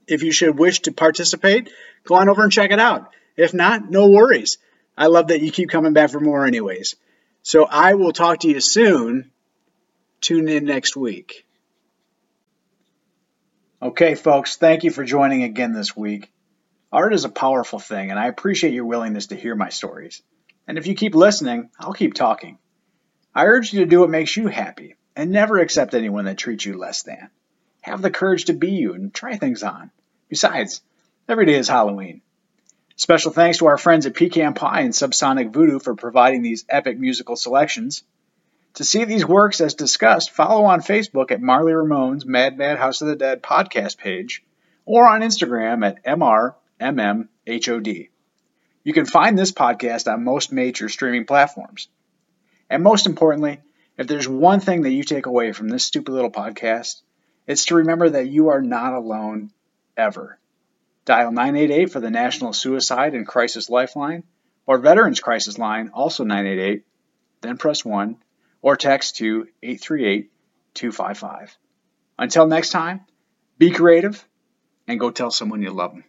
If 0.08 0.24
you 0.24 0.32
should 0.32 0.58
wish 0.58 0.82
to 0.82 0.91
participate, 0.91 1.69
go 2.04 2.15
on 2.15 2.30
over 2.30 2.43
and 2.43 2.52
check 2.52 2.71
it 2.71 2.80
out. 2.80 3.12
If 3.38 3.54
not, 3.54 3.89
no 3.89 4.10
worries. 4.10 4.58
I 4.98 5.08
love 5.08 5.28
that 5.28 5.41
you 5.41 5.52
keep 5.52 5.69
coming 5.69 5.93
back 5.93 6.10
for 6.10 6.19
more, 6.19 6.45
anyways. 6.45 6.95
So 7.43 7.65
I 7.65 7.93
will 7.93 8.12
talk 8.12 8.39
to 8.39 8.50
you 8.50 8.60
soon. 8.60 9.32
Tune 10.21 10.48
in 10.48 10.65
next 10.65 10.95
week. 10.95 11.45
Okay, 13.82 14.15
folks, 14.15 14.56
thank 14.56 14.84
you 14.84 14.89
for 14.89 15.04
joining 15.04 15.43
again 15.43 15.74
this 15.74 15.95
week. 15.95 16.32
Art 16.91 17.13
is 17.13 17.26
a 17.26 17.30
powerful 17.30 17.78
thing, 17.78 18.10
and 18.10 18.19
I 18.19 18.28
appreciate 18.28 18.74
your 18.74 18.86
willingness 18.86 19.28
to 19.28 19.36
hear 19.36 19.54
my 19.54 19.69
stories. 19.69 20.24
And 20.67 20.78
if 20.78 20.88
you 20.88 20.95
keep 20.95 21.13
listening, 21.13 21.69
I'll 21.80 21.93
keep 21.93 22.13
talking. 22.13 22.58
I 23.36 23.45
urge 23.45 23.74
you 23.74 23.82
to 23.82 23.86
do 23.86 24.00
what 24.00 24.10
makes 24.10 24.36
you 24.36 24.48
happy, 24.48 24.95
and 25.15 25.30
never 25.30 25.60
accept 25.60 25.93
anyone 25.93 26.26
that 26.26 26.38
treats 26.38 26.65
you 26.65 26.78
less 26.78 27.04
than. 27.04 27.30
Have 27.86 28.02
the 28.02 28.10
courage 28.10 28.45
to 28.45 28.54
be 28.54 28.71
you 28.71 28.95
and 28.95 29.13
try 29.13 29.38
things 29.38 29.62
on. 29.62 29.91
Besides, 30.28 30.82
every 31.30 31.45
day 31.45 31.54
is 31.54 31.67
Halloween. 31.67 32.24
Special 32.95 33.32
thanks 33.32 33.60
to 33.60 33.67
our 33.67 33.78
friends 33.78 34.08
at 34.08 34.15
Pecan 34.15 34.56
Pie 34.56 34.82
and 34.82 34.91
Subsonic 34.91 35.54
Voodoo 35.54 35.78
for 35.78 35.93
providing 35.93 36.41
these 36.41 36.65
epic 36.67 36.98
musical 36.98 37.36
selections. 37.36 38.04
To 38.74 38.84
see 38.84 39.04
these 39.04 39.24
works 39.24 39.62
as 39.62 39.76
discussed, 39.76 40.32
follow 40.32 40.63
on 40.63 40.82
Facebook 40.82 41.30
at 41.30 41.43
Marly 41.43 41.74
Ramone's 41.74 42.26
Mad 42.26 42.58
Mad 42.58 42.80
House 42.80 43.04
of 43.04 43.08
the 43.08 43.15
Dead 43.15 43.43
podcast 43.43 44.00
page 44.00 44.43
or 44.84 45.08
on 45.08 45.21
Instagram 45.21 45.86
at 45.86 46.04
MRMMHOD. 46.06 48.10
You 48.84 48.93
can 48.93 49.06
find 49.06 49.38
this 49.38 49.52
podcast 49.52 50.12
on 50.12 50.24
most 50.24 50.52
major 50.52 50.89
streaming 50.89 51.26
platforms. 51.26 51.88
And 52.67 52.82
most 52.82 53.06
importantly, 53.06 53.60
if 53.95 54.08
there's 54.08 54.28
one 54.28 54.60
thing 54.60 54.82
that 54.82 54.91
you 54.91 55.04
take 55.04 55.28
away 55.28 55.52
from 55.52 55.69
this 55.69 55.86
stupid 55.86 56.13
little 56.13 56.32
podcast, 56.32 57.02
it's 57.48 57.66
to 57.66 57.76
remember 57.76 58.10
that 58.10 58.30
you 58.30 58.50
are 58.50 58.62
not 58.62 58.94
alone 58.94 59.52
ever. 59.98 60.40
Dial 61.06 61.32
988 61.32 61.92
for 61.92 62.00
the 62.00 62.10
National 62.10 62.54
Suicide 62.54 63.14
and 63.14 63.28
Crisis 63.28 63.70
Lifeline 63.70 64.24
or 64.66 64.80
Veterans 64.80 65.20
Crisis 65.20 65.58
Line, 65.60 65.92
also 65.94 66.24
988, 66.24 66.84
then 67.42 67.58
press 67.58 67.86
1 67.86 68.18
or 68.62 68.76
text 68.76 69.18
to 69.18 69.48
838 69.62 70.32
255. 70.74 71.58
Until 72.18 72.48
next 72.48 72.72
time, 72.72 73.02
be 73.58 73.70
creative 73.70 74.26
and 74.88 75.00
go 75.00 75.12
tell 75.12 75.32
someone 75.32 75.62
you 75.62 75.72
love 75.72 75.92
them. 75.92 76.04